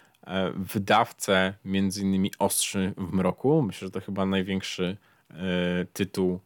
wydawcę 0.55 1.55
między 1.64 2.03
innymi 2.03 2.33
Ostrzy 2.38 2.95
w 2.97 3.12
mroku. 3.12 3.62
Myślę, 3.62 3.88
że 3.88 3.93
to 3.93 4.01
chyba 4.01 4.27
największy 4.27 4.97
e, 5.31 5.35
tytuł 5.93 6.40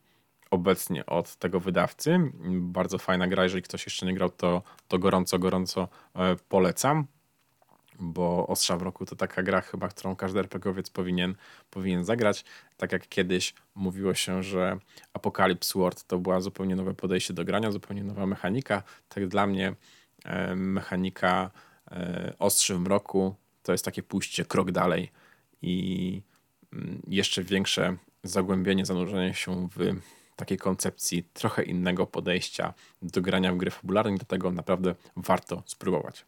obecnie 0.51 1.07
od 1.07 1.37
tego 1.37 1.61
wydawcy. 1.61 2.33
Bardzo 2.51 2.99
fajna 2.99 3.29
gra, 3.29 3.43
jeżeli 3.43 3.63
ktoś 3.63 3.87
jeszcze 3.87 4.07
nie 4.07 4.15
grał, 4.15 4.31
to, 4.31 4.63
to 4.89 4.99
gorąco, 4.99 5.39
gorąco 5.39 5.89
e, 6.17 6.37
polecam, 6.49 7.07
bo 8.01 8.47
Ostrza 8.47 8.77
w 8.77 8.83
roku 8.83 9.07
to 9.07 9.17
taka 9.17 9.43
gra 9.43 9.61
chyba, 9.61 9.89
którą 9.89 10.17
każdy 10.17 10.41
RPGowiec 10.41 10.91
powinien, 10.91 11.35
powinien 11.71 12.05
zagrać. 12.05 12.45
Tak 12.77 12.93
jak 12.93 13.09
kiedyś 13.09 13.55
mówiło 13.75 14.15
się, 14.15 14.43
że 14.43 14.79
Apocalypse 15.13 15.79
World 15.79 16.05
to 16.05 16.19
była 16.19 16.41
zupełnie 16.41 16.77
nowe 16.77 16.95
podejście 16.95 17.35
do 17.35 17.45
grania, 17.45 17.71
zupełnie 17.71 18.05
nowa 18.05 18.27
mechanika, 18.27 18.83
tak 19.09 19.29
dla 19.29 19.47
mnie 19.47 19.75
mechanika 20.57 21.51
Ostrzy 22.39 22.75
w 22.75 22.81
mroku 22.81 23.35
to 23.65 23.73
jest 23.73 23.85
takie 23.85 24.03
pójście 24.03 24.45
krok 24.45 24.71
dalej 24.71 25.11
i 25.63 26.23
mm, 26.73 27.03
jeszcze 27.09 27.43
większe 27.43 27.97
zagłębienie, 28.23 28.87
zanurzenie 28.87 29.35
się 29.35 29.69
w 29.77 30.01
takiej 30.37 30.59
koncepcji 30.59 31.25
trochę 31.33 31.63
innego 31.63 32.07
podejścia 32.07 32.75
do 33.03 33.23
grania 33.23 33.53
w 33.53 33.57
gry 33.57 33.71
fabularne, 33.71 34.17
dlatego 34.17 34.51
naprawdę 34.51 34.95
warto 35.17 35.63
spróbować. 35.67 36.25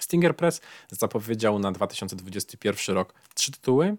Stinger 0.00 0.36
Press 0.36 0.60
zapowiedział 0.90 1.58
na 1.58 1.72
2021 1.72 2.94
rok 2.94 3.14
trzy 3.34 3.52
tytuły. 3.52 3.96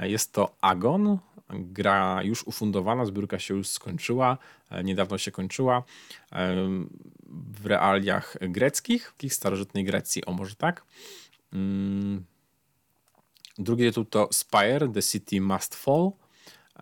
Jest 0.00 0.32
to 0.32 0.56
Agon, 0.60 1.18
gra 1.48 2.22
już 2.22 2.42
ufundowana, 2.42 3.06
zbiórka 3.06 3.38
się 3.38 3.54
już 3.54 3.68
skończyła, 3.68 4.38
niedawno 4.84 5.18
się 5.18 5.30
kończyła 5.30 5.82
w 7.28 7.66
realiach 7.66 8.36
greckich, 8.40 9.12
w 9.18 9.32
starożytnej 9.32 9.84
Grecji, 9.84 10.24
o 10.24 10.32
może 10.32 10.54
tak. 10.54 10.84
Mm. 11.52 12.24
Drugi 13.58 13.84
tytuł 13.84 14.04
to 14.04 14.28
Spire, 14.32 14.88
The 14.88 15.02
City 15.02 15.40
Must 15.40 15.74
Fall 15.74 16.10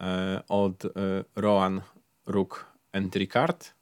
e, 0.01 0.43
od 0.49 0.85
e, 0.85 0.89
Rowan 1.37 1.81
Rook 2.27 2.67
Entricard. 2.93 3.75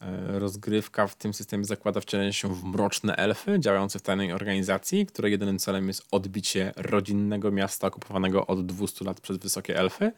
E, 0.00 0.38
rozgrywka 0.38 1.06
w 1.06 1.14
tym 1.14 1.34
systemie 1.34 1.64
zakłada 1.64 2.00
wcielenie 2.00 2.32
się 2.32 2.54
w 2.54 2.64
mroczne 2.64 3.16
elfy 3.16 3.60
działające 3.60 3.98
w 3.98 4.02
tajnej 4.02 4.32
organizacji, 4.32 5.06
której 5.06 5.32
jedynym 5.32 5.58
celem 5.58 5.88
jest 5.88 6.06
odbicie 6.10 6.72
rodzinnego 6.76 7.50
miasta 7.50 7.86
okupowanego 7.86 8.46
od 8.46 8.66
200 8.66 9.04
lat 9.04 9.20
przez 9.20 9.36
wysokie 9.36 9.78
elfy, 9.78 10.12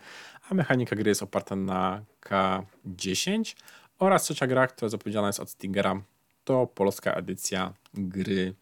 a 0.50 0.54
mechanika 0.54 0.96
gry 0.96 1.08
jest 1.08 1.22
oparta 1.22 1.56
na 1.56 2.02
K10 2.22 3.56
oraz 3.98 4.22
trzecia 4.22 4.46
gra, 4.46 4.66
która 4.66 4.88
zapowiedziana 4.88 5.26
jest 5.26 5.40
od 5.40 5.50
Stingera, 5.50 6.02
to 6.44 6.66
polska 6.66 7.12
edycja 7.12 7.72
gry 7.94 8.54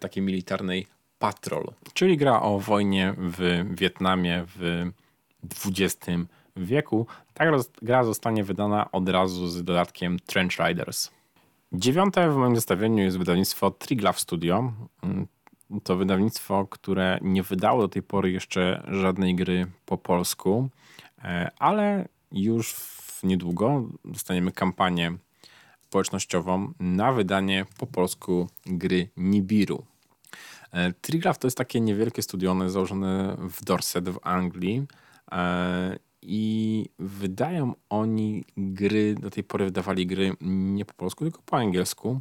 takiej 0.00 0.22
militarnej 0.22 0.86
Patrol, 1.18 1.72
czyli 1.94 2.16
gra 2.16 2.42
o 2.42 2.58
wojnie 2.58 3.14
w 3.18 3.64
Wietnamie 3.70 4.44
w 4.46 4.90
XX 5.42 5.96
wieku. 6.56 7.06
Ta 7.34 7.44
gra 7.82 8.04
zostanie 8.04 8.44
wydana 8.44 8.90
od 8.90 9.08
razu 9.08 9.48
z 9.48 9.64
dodatkiem 9.64 10.18
Trench 10.26 10.58
Riders. 10.68 11.10
Dziewiąte 11.72 12.30
w 12.30 12.36
moim 12.36 12.56
zestawieniu 12.56 13.04
jest 13.04 13.18
wydawnictwo 13.18 13.70
Triglav 13.70 14.18
Studio. 14.20 14.72
Mm, 15.02 15.26
to 15.84 15.96
wydawnictwo, 15.96 16.66
które 16.66 17.18
nie 17.22 17.42
wydało 17.42 17.82
do 17.82 17.88
tej 17.88 18.02
pory 18.02 18.30
jeszcze 18.30 18.82
żadnej 18.88 19.34
gry 19.34 19.66
po 19.86 19.98
polsku, 19.98 20.68
e, 21.24 21.50
ale 21.58 22.08
już 22.32 22.76
niedługo 23.22 23.82
dostaniemy 24.04 24.52
kampanię 24.52 25.12
społecznościową 25.92 26.72
na 26.80 27.12
wydanie 27.12 27.66
po 27.78 27.86
polsku 27.86 28.48
gry 28.66 29.08
Nibiru. 29.16 29.84
E, 30.72 30.92
Trigraph 30.92 31.38
to 31.38 31.46
jest 31.46 31.58
takie 31.58 31.80
niewielkie 31.80 32.22
studione 32.22 32.70
założone 32.70 33.36
w 33.38 33.64
Dorset 33.64 34.08
w 34.08 34.18
Anglii 34.22 34.86
e, 35.32 35.98
i 36.22 36.86
wydają 36.98 37.74
oni 37.88 38.44
gry, 38.56 39.14
do 39.14 39.30
tej 39.30 39.44
pory 39.44 39.64
wydawali 39.64 40.06
gry 40.06 40.32
nie 40.40 40.84
po 40.84 40.94
polsku, 40.94 41.24
tylko 41.24 41.42
po 41.46 41.56
angielsku. 41.56 42.20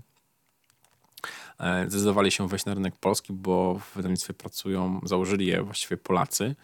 E, 1.60 1.90
zdecydowali 1.90 2.32
się 2.32 2.48
wejść 2.48 2.66
na 2.66 2.74
rynek 2.74 2.96
polski, 2.96 3.34
bo 3.34 3.76
w 3.76 3.96
wydawnictwie 3.96 4.34
pracują, 4.34 5.02
założyli 5.04 5.46
je 5.46 5.64
właściwie 5.64 5.98
Polacy, 5.98 6.56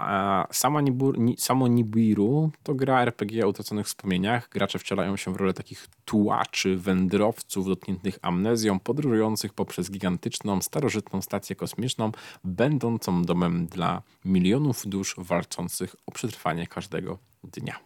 a 0.00 0.46
sama 0.52 0.80
Nibur, 0.80 1.18
samo 1.38 1.68
Nibiru 1.68 2.50
to 2.62 2.74
gra 2.74 3.02
RPG 3.02 3.44
o 3.44 3.48
utraconych 3.48 3.86
wspomnieniach. 3.86 4.48
Gracze 4.48 4.78
wcielają 4.78 5.16
się 5.16 5.32
w 5.32 5.36
rolę 5.36 5.54
takich 5.54 5.88
tułaczy, 6.04 6.76
wędrowców 6.76 7.66
dotkniętych 7.66 8.18
amnezją, 8.22 8.80
podróżujących 8.80 9.54
poprzez 9.54 9.90
gigantyczną, 9.90 10.62
starożytną 10.62 11.22
stację 11.22 11.56
kosmiczną, 11.56 12.12
będącą 12.44 13.22
domem 13.22 13.66
dla 13.66 14.02
milionów 14.24 14.86
dusz 14.86 15.14
walczących 15.18 15.96
o 16.06 16.12
przetrwanie 16.12 16.66
każdego 16.66 17.18
dnia. 17.44 17.78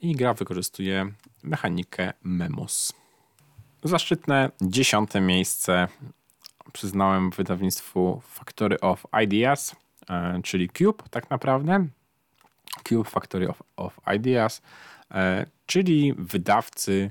I 0.00 0.16
gra 0.16 0.34
wykorzystuje 0.34 1.12
mechanikę 1.42 2.12
Memos. 2.22 2.92
Zaszczytne 3.84 4.50
dziesiąte 4.60 5.20
miejsce 5.20 5.88
przyznałem 6.72 7.30
wydawnictwu 7.30 8.22
Factory 8.24 8.80
of 8.80 9.06
Ideas 9.22 9.76
czyli 10.42 10.68
Cube 10.68 11.02
tak 11.10 11.30
naprawdę. 11.30 11.86
Cube 12.88 13.10
Factory 13.10 13.48
of, 13.48 13.62
of 13.76 14.00
Ideas, 14.16 14.62
e, 15.10 15.46
czyli 15.66 16.14
wydawcy 16.18 17.10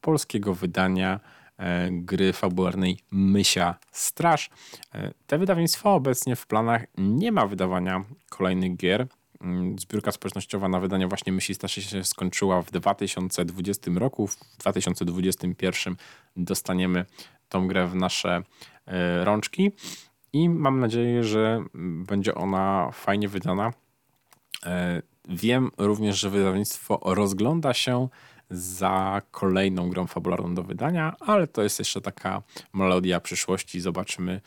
polskiego 0.00 0.54
wydania 0.54 1.20
e, 1.58 1.88
gry 1.90 2.32
fabularnej 2.32 2.98
Mysia 3.10 3.74
Straż. 3.92 4.50
Te 5.26 5.38
wydawnictwo 5.38 5.94
obecnie 5.94 6.36
w 6.36 6.46
planach 6.46 6.84
nie 6.98 7.32
ma 7.32 7.46
wydawania 7.46 8.04
kolejnych 8.30 8.76
gier. 8.76 9.06
Mm, 9.40 9.78
zbiórka 9.78 10.12
społecznościowa 10.12 10.68
na 10.68 10.80
wydanie 10.80 11.06
właśnie 11.06 11.32
Mysi 11.32 11.54
Straż 11.54 11.72
się 11.72 12.04
skończyła 12.04 12.62
w 12.62 12.70
2020 12.70 13.90
roku. 13.94 14.26
W 14.26 14.36
2021 14.58 15.96
dostaniemy 16.36 17.04
tą 17.48 17.68
grę 17.68 17.86
w 17.86 17.94
nasze 17.94 18.42
rączki 19.22 19.72
i 20.34 20.48
mam 20.48 20.80
nadzieję, 20.80 21.24
że 21.24 21.64
będzie 21.74 22.34
ona 22.34 22.90
fajnie 22.92 23.28
wydana. 23.28 23.72
E, 24.66 25.02
wiem 25.28 25.70
również, 25.78 26.20
że 26.20 26.30
wydawnictwo 26.30 27.00
rozgląda 27.04 27.74
się 27.74 28.08
za 28.50 29.22
kolejną 29.30 29.88
grą 29.88 30.06
fabularną 30.06 30.54
do 30.54 30.62
wydania, 30.62 31.16
ale 31.20 31.46
to 31.46 31.62
jest 31.62 31.78
jeszcze 31.78 32.00
taka 32.00 32.42
melodia 32.72 33.20
przyszłości. 33.20 33.80
Zobaczymy, 33.80 34.40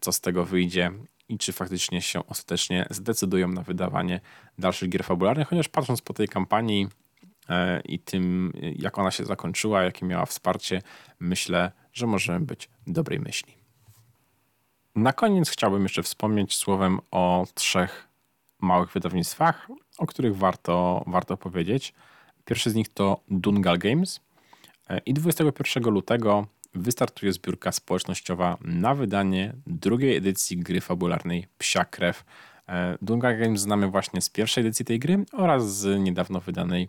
co 0.00 0.12
z 0.12 0.20
tego 0.20 0.44
wyjdzie 0.44 0.90
i 1.28 1.38
czy 1.38 1.52
faktycznie 1.52 2.02
się 2.02 2.26
ostatecznie 2.26 2.86
zdecydują 2.90 3.48
na 3.48 3.62
wydawanie 3.62 4.20
dalszych 4.58 4.88
gier 4.88 5.04
fabularnych, 5.04 5.48
chociaż 5.48 5.68
patrząc 5.68 6.02
po 6.02 6.12
tej 6.12 6.28
kampanii 6.28 6.88
i 7.84 7.98
tym, 7.98 8.52
jak 8.76 8.98
ona 8.98 9.10
się 9.10 9.24
zakończyła, 9.24 9.82
jakie 9.82 10.06
miała 10.06 10.26
wsparcie, 10.26 10.82
myślę, 11.20 11.72
że 11.92 12.06
możemy 12.06 12.46
być 12.46 12.68
dobrej 12.86 13.20
myśli. 13.20 13.61
Na 14.96 15.12
koniec 15.12 15.50
chciałbym 15.50 15.82
jeszcze 15.82 16.02
wspomnieć 16.02 16.56
słowem 16.56 17.00
o 17.10 17.46
trzech 17.54 18.08
małych 18.60 18.92
wydawnictwach, 18.92 19.68
o 19.98 20.06
których 20.06 20.36
warto, 20.36 21.04
warto 21.06 21.36
powiedzieć. 21.36 21.94
Pierwszy 22.44 22.70
z 22.70 22.74
nich 22.74 22.88
to 22.88 23.20
Dungal 23.28 23.78
Games 23.78 24.20
e, 24.88 24.98
i 24.98 25.14
21 25.14 25.84
lutego 25.84 26.46
wystartuje 26.74 27.32
zbiórka 27.32 27.72
społecznościowa 27.72 28.56
na 28.60 28.94
wydanie 28.94 29.52
drugiej 29.66 30.16
edycji 30.16 30.56
gry 30.56 30.80
fabularnej 30.80 31.46
Psia 31.58 31.84
Krew. 31.84 32.24
E, 32.68 32.98
Dungal 33.02 33.38
Games 33.38 33.60
znamy 33.60 33.88
właśnie 33.88 34.20
z 34.20 34.30
pierwszej 34.30 34.60
edycji 34.60 34.84
tej 34.84 34.98
gry 34.98 35.24
oraz 35.32 35.76
z 35.76 36.00
niedawno 36.00 36.40
wydanej 36.40 36.88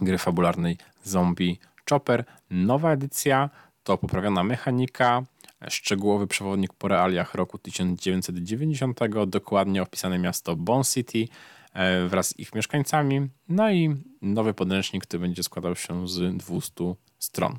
gry 0.00 0.18
fabularnej 0.18 0.78
Zombie 1.04 1.58
Chopper. 1.90 2.24
Nowa 2.50 2.92
edycja 2.92 3.50
to 3.84 3.98
poprawiona 3.98 4.44
mechanika, 4.44 5.22
szczegółowy 5.68 6.26
przewodnik 6.26 6.72
po 6.72 6.88
realiach 6.88 7.34
roku 7.34 7.58
1990, 7.58 9.00
dokładnie 9.26 9.82
opisane 9.82 10.18
miasto 10.18 10.56
Bone 10.56 10.84
City 10.84 11.28
e, 11.74 12.08
wraz 12.08 12.28
z 12.28 12.38
ich 12.38 12.54
mieszkańcami, 12.54 13.28
no 13.48 13.70
i 13.70 13.96
nowy 14.22 14.54
podręcznik, 14.54 15.02
który 15.06 15.20
będzie 15.20 15.42
składał 15.42 15.76
się 15.76 16.08
z 16.08 16.36
200 16.36 16.94
stron. 17.18 17.58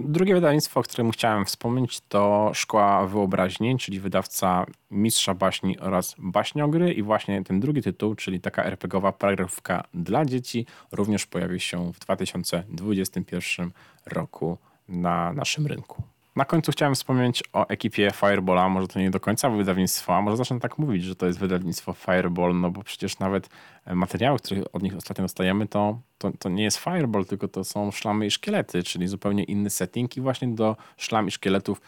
Drugie 0.00 0.34
wydawnictwo, 0.34 0.80
o 0.80 0.82
którym 0.82 1.10
chciałem 1.10 1.44
wspomnieć, 1.44 2.00
to 2.00 2.50
Szkoła 2.54 3.06
Wyobraźni, 3.06 3.78
czyli 3.78 4.00
wydawca 4.00 4.66
Mistrza 4.90 5.34
Baśni 5.34 5.78
oraz 5.78 6.14
Baśniogry 6.18 6.92
i 6.92 7.02
właśnie 7.02 7.44
ten 7.44 7.60
drugi 7.60 7.82
tytuł, 7.82 8.14
czyli 8.14 8.40
taka 8.40 8.64
RPGowa 8.64 9.12
paragrafka 9.12 9.84
dla 9.94 10.24
dzieci, 10.24 10.66
również 10.92 11.26
pojawi 11.26 11.60
się 11.60 11.92
w 11.92 11.98
2021 11.98 13.70
roku 14.06 14.58
na 14.88 15.32
naszym 15.32 15.66
rynku. 15.66 16.02
Na 16.36 16.44
końcu 16.44 16.72
chciałem 16.72 16.94
wspomnieć 16.94 17.44
o 17.52 17.68
ekipie 17.68 18.10
Fireballa, 18.10 18.68
może 18.68 18.88
to 18.88 18.98
nie 18.98 19.10
do 19.10 19.20
końca 19.20 19.50
wydawnictwo, 19.50 20.16
a 20.16 20.20
może 20.20 20.36
zacznę 20.36 20.60
tak 20.60 20.78
mówić, 20.78 21.04
że 21.04 21.16
to 21.16 21.26
jest 21.26 21.38
wydawnictwo 21.38 21.92
Fireball, 21.92 22.60
no 22.60 22.70
bo 22.70 22.82
przecież 22.82 23.18
nawet 23.18 23.48
e, 23.84 23.94
materiały, 23.94 24.38
które 24.38 24.62
od 24.72 24.82
nich 24.82 24.96
ostatnio 24.96 25.24
dostajemy, 25.24 25.68
to, 25.68 26.00
to, 26.18 26.32
to 26.38 26.48
nie 26.48 26.62
jest 26.64 26.78
Fireball, 26.78 27.24
tylko 27.24 27.48
to 27.48 27.64
są 27.64 27.90
szlamy 27.90 28.26
i 28.26 28.30
szkielety, 28.30 28.82
czyli 28.82 29.08
zupełnie 29.08 29.44
inny 29.44 29.70
setting 29.70 30.16
i 30.16 30.20
właśnie 30.20 30.48
do 30.48 30.76
szlam 30.96 31.28
i 31.28 31.30
szkieletów 31.30 31.80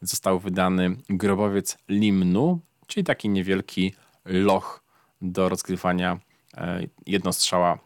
został 0.00 0.38
wydany 0.38 0.96
grobowiec 1.08 1.78
Limnu, 1.88 2.60
czyli 2.86 3.04
taki 3.04 3.28
niewielki 3.28 3.94
loch 4.24 4.82
do 5.22 5.48
rozgrywania 5.48 6.18
e, 6.56 6.80
jednostrzała 7.06 7.78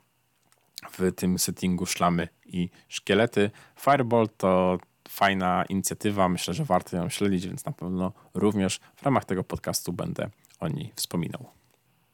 w 0.90 1.12
tym 1.12 1.38
settingu 1.38 1.86
szlamy 1.86 2.28
i 2.46 2.70
szkielety. 2.88 3.50
Fireball 3.76 4.28
to 4.36 4.78
fajna 5.14 5.64
inicjatywa. 5.68 6.28
Myślę, 6.28 6.54
że 6.54 6.64
warto 6.64 6.96
ją 6.96 7.08
śledzić, 7.08 7.46
więc 7.46 7.64
na 7.64 7.72
pewno 7.72 8.12
również 8.34 8.80
w 8.96 9.02
ramach 9.02 9.24
tego 9.24 9.44
podcastu 9.44 9.92
będę 9.92 10.28
o 10.60 10.68
niej 10.68 10.92
wspominał. 10.94 11.46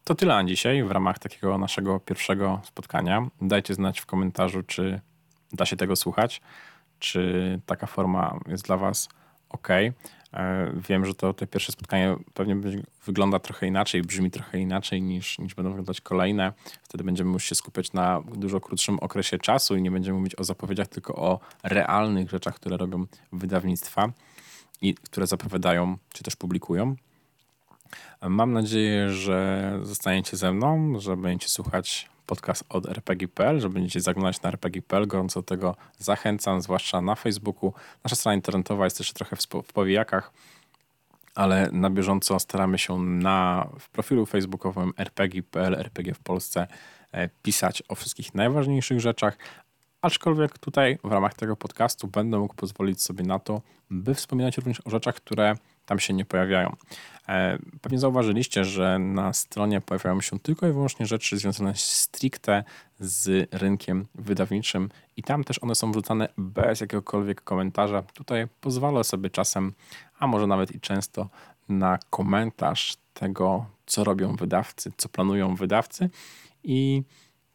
To 0.05 0.15
tyle 0.15 0.35
na 0.35 0.45
dzisiaj 0.45 0.85
w 0.85 0.91
ramach 0.91 1.19
takiego 1.19 1.59
naszego 1.59 2.01
pierwszego 2.01 2.61
spotkania. 2.65 3.27
Dajcie 3.43 3.75
znać 3.75 4.01
w 4.01 4.07
komentarzu, 4.07 4.63
czy 4.63 5.01
da 5.53 5.67
się 5.67 5.77
tego 5.77 5.97
słuchać, 5.97 6.41
czy 6.99 7.61
taka 7.67 7.87
forma 7.87 8.41
jest 8.47 8.65
dla 8.65 8.77
Was 8.77 9.09
ok. 9.49 9.69
E, 10.35 10.73
wiem, 10.89 11.07
że 11.07 11.15
to 11.15 11.35
te 11.35 11.47
pierwsze 11.47 11.73
spotkanie 11.73 12.17
pewnie 12.35 12.57
wygląda 13.07 13.39
trochę 13.39 13.67
inaczej, 13.67 14.03
brzmi 14.03 14.31
trochę 14.31 14.59
inaczej 14.59 15.03
niż, 15.03 15.39
niż 15.39 15.55
będą 15.55 15.71
wyglądać 15.71 16.01
kolejne. 16.01 16.53
Wtedy 16.83 17.05
będziemy 17.05 17.31
musieli 17.31 17.49
się 17.49 17.55
skupiać 17.55 17.93
na 17.93 18.23
dużo 18.35 18.61
krótszym 18.61 18.99
okresie 18.99 19.39
czasu 19.39 19.77
i 19.77 19.83
nie 19.83 19.91
będziemy 19.91 20.19
mówić 20.19 20.35
o 20.39 20.45
zapowiedziach, 20.45 20.89
tylko 20.89 21.15
o 21.15 21.41
realnych 21.63 22.31
rzeczach, 22.31 22.55
które 22.55 22.77
robią 22.77 23.07
wydawnictwa 23.33 24.13
i 24.83 24.95
które 24.95 25.27
zapowiadają 25.27 25.97
czy 26.13 26.23
też 26.23 26.37
publikują. 26.37 26.97
Mam 28.23 28.53
nadzieję, 28.53 29.11
że 29.11 29.79
zostaniecie 29.83 30.37
ze 30.37 30.53
mną, 30.53 31.01
że 31.01 31.17
będziecie 31.17 31.49
słuchać 31.49 32.09
podcast 32.31 32.65
od 32.69 32.89
RPG.pl, 32.89 33.61
że 33.61 33.69
będziecie 33.69 34.01
zaglądać 34.01 34.43
na 34.43 34.49
RPG.pl. 34.49 35.07
Gorąco 35.07 35.41
do 35.41 35.47
tego 35.47 35.77
zachęcam, 35.99 36.63
zwłaszcza 36.63 37.01
na 37.01 37.15
Facebooku. 37.15 37.73
Nasza 38.05 38.17
strona 38.17 38.35
internetowa 38.35 38.85
jest 38.85 38.99
jeszcze 38.99 39.15
trochę 39.15 39.37
w, 39.37 39.73
powijakach, 39.73 40.33
ale 41.35 41.69
na 41.73 41.91
bieżąco 41.91 42.41
staramy 42.41 42.79
się 42.79 42.99
na 42.99 43.69
w 43.79 43.89
profilu 43.89 44.27
facebookowym 44.27 44.93
RPG.pl, 44.97 45.75
RPG 45.75 46.15
w 46.15 46.19
Polsce 46.19 46.67
e, 47.13 47.29
pisać 47.43 47.83
o 47.89 47.95
wszystkich 47.95 48.35
najważniejszych 48.35 49.01
rzeczach, 49.01 49.37
Aczkolwiek 50.03 50.59
tutaj 50.59 50.99
w 51.05 51.13
ramach 51.13 51.35
tego 51.35 51.57
podcastu 51.57 52.09
będę 52.09 52.39
mógł 52.39 52.55
pozwolić 52.55 53.03
sobie 53.03 53.25
na 53.25 53.39
to, 53.39 53.63
by 53.91 54.15
wspominać 54.15 54.57
również 54.57 54.81
o 54.85 54.91
rzeczach, 54.91 55.15
które 55.15 55.55
tam 55.87 55.99
się 55.99 56.15
nie 56.15 56.25
pojawiają. 56.25 56.77
E, 57.29 57.59
pewnie 57.81 57.99
zauważyliście, 57.99 58.65
że 58.65 58.99
na 58.99 59.33
stronie 59.33 59.81
pojawiają 59.81 60.21
się 60.21 60.39
tylko 60.39 60.69
i 60.69 60.73
wyłącznie 60.73 61.07
rzeczy 61.07 61.39
związane 61.39 61.73
stricte 61.77 62.65
z 63.01 63.49
rynkiem 63.55 64.07
wydawniczym 64.15 64.89
i 65.17 65.23
tam 65.23 65.45
też 65.45 65.63
one 65.63 65.75
są 65.75 65.93
wrzucane 65.93 66.29
bez 66.39 66.81
jakiegokolwiek 66.81 67.45
komentarza. 67.45 68.03
Tutaj 68.03 68.47
pozwolę 68.61 69.05
sobie 69.05 69.31
czasem, 69.31 69.73
a 70.19 70.27
może 70.27 70.47
nawet 70.47 70.75
i 70.75 70.81
często, 70.81 71.29
na 71.69 71.99
komentarz 72.11 72.97
tego, 73.15 73.67
co 73.87 74.05
robią 74.05 74.37
wydawcy, 74.37 74.93
co 74.97 75.09
planują 75.09 75.55
wydawcy 75.55 76.11
i 76.65 77.03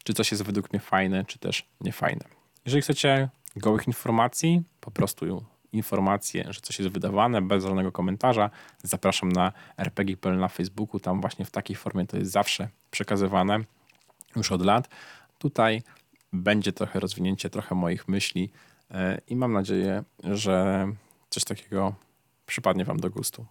czy 0.04 0.14
coś 0.14 0.32
jest 0.32 0.44
według 0.44 0.74
mnie 0.74 0.80
fajne, 0.80 1.26
czy 1.26 1.40
też 1.40 1.68
niefajne. 1.82 2.26
Jeżeli 2.66 2.82
chcecie 2.82 3.30
gołych 3.56 3.88
informacji, 3.88 4.64
po 4.82 4.92
prostu 4.92 5.46
informacje, 5.76 6.46
że 6.50 6.62
coś 6.62 6.80
jest 6.80 6.92
wydawane 6.92 7.42
bez 7.42 7.64
żadnego 7.64 7.92
komentarza, 7.92 8.50
zapraszam 8.84 9.32
na 9.32 9.52
rpg.pl 9.78 10.38
na 10.38 10.48
Facebooku. 10.48 11.00
Tam 11.00 11.22
właśnie 11.22 11.46
w 11.46 11.52
takiej 11.52 11.76
formie 11.76 12.08
to 12.08 12.18
jest 12.18 12.32
zawsze 12.32 12.70
przekazywane 12.92 13.60
już 14.36 14.52
od 14.52 14.62
lat. 14.62 14.90
Tutaj 15.40 15.84
będzie 16.34 16.74
trochę 16.74 17.00
rozwinięcie, 17.00 17.50
trochę 17.50 17.76
moich 17.76 18.08
myśli 18.08 18.52
e, 18.92 19.22
i 19.28 19.36
mam 19.36 19.54
nadzieję, 19.54 20.04
że 20.24 20.88
coś 21.30 21.44
takiego 21.44 21.96
przypadnie 22.46 22.86
Wam 22.86 23.00
do 23.00 23.10
gustu. 23.10 23.46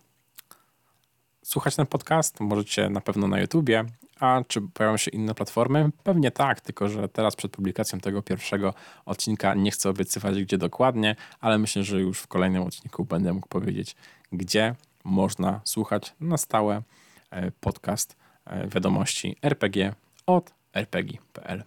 Słuchać 1.44 1.76
ten 1.76 1.86
podcast 1.86 2.40
możecie 2.40 2.90
na 2.90 3.00
pewno 3.00 3.28
na 3.28 3.40
YouTubie, 3.40 3.84
a 4.20 4.42
czy 4.48 4.60
pojawią 4.60 4.96
się 4.96 5.10
inne 5.10 5.34
platformy? 5.34 5.90
Pewnie 6.02 6.30
tak, 6.30 6.60
tylko 6.60 6.88
że 6.88 7.08
teraz 7.08 7.36
przed 7.36 7.52
publikacją 7.52 8.00
tego 8.00 8.22
pierwszego 8.22 8.74
odcinka 9.04 9.54
nie 9.54 9.70
chcę 9.70 9.90
obiecywać 9.90 10.42
gdzie 10.42 10.58
dokładnie, 10.58 11.16
ale 11.40 11.58
myślę, 11.58 11.84
że 11.84 12.00
już 12.00 12.18
w 12.18 12.26
kolejnym 12.26 12.62
odcinku 12.62 13.04
będę 13.04 13.32
mógł 13.32 13.48
powiedzieć, 13.48 13.96
gdzie 14.32 14.74
można 15.04 15.60
słuchać 15.64 16.14
na 16.20 16.36
stałe 16.36 16.82
e, 17.30 17.50
podcast 17.50 18.16
e, 18.44 18.68
wiadomości 18.68 19.36
RPG 19.42 19.94
od 20.26 20.54
rpg.pl. 20.72 21.64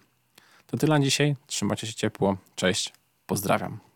To 0.66 0.76
tyle 0.76 0.98
na 0.98 1.04
dzisiaj. 1.04 1.36
Trzymajcie 1.46 1.86
się 1.86 1.94
ciepło. 1.94 2.36
Cześć. 2.56 2.92
Pozdrawiam. 3.26 3.87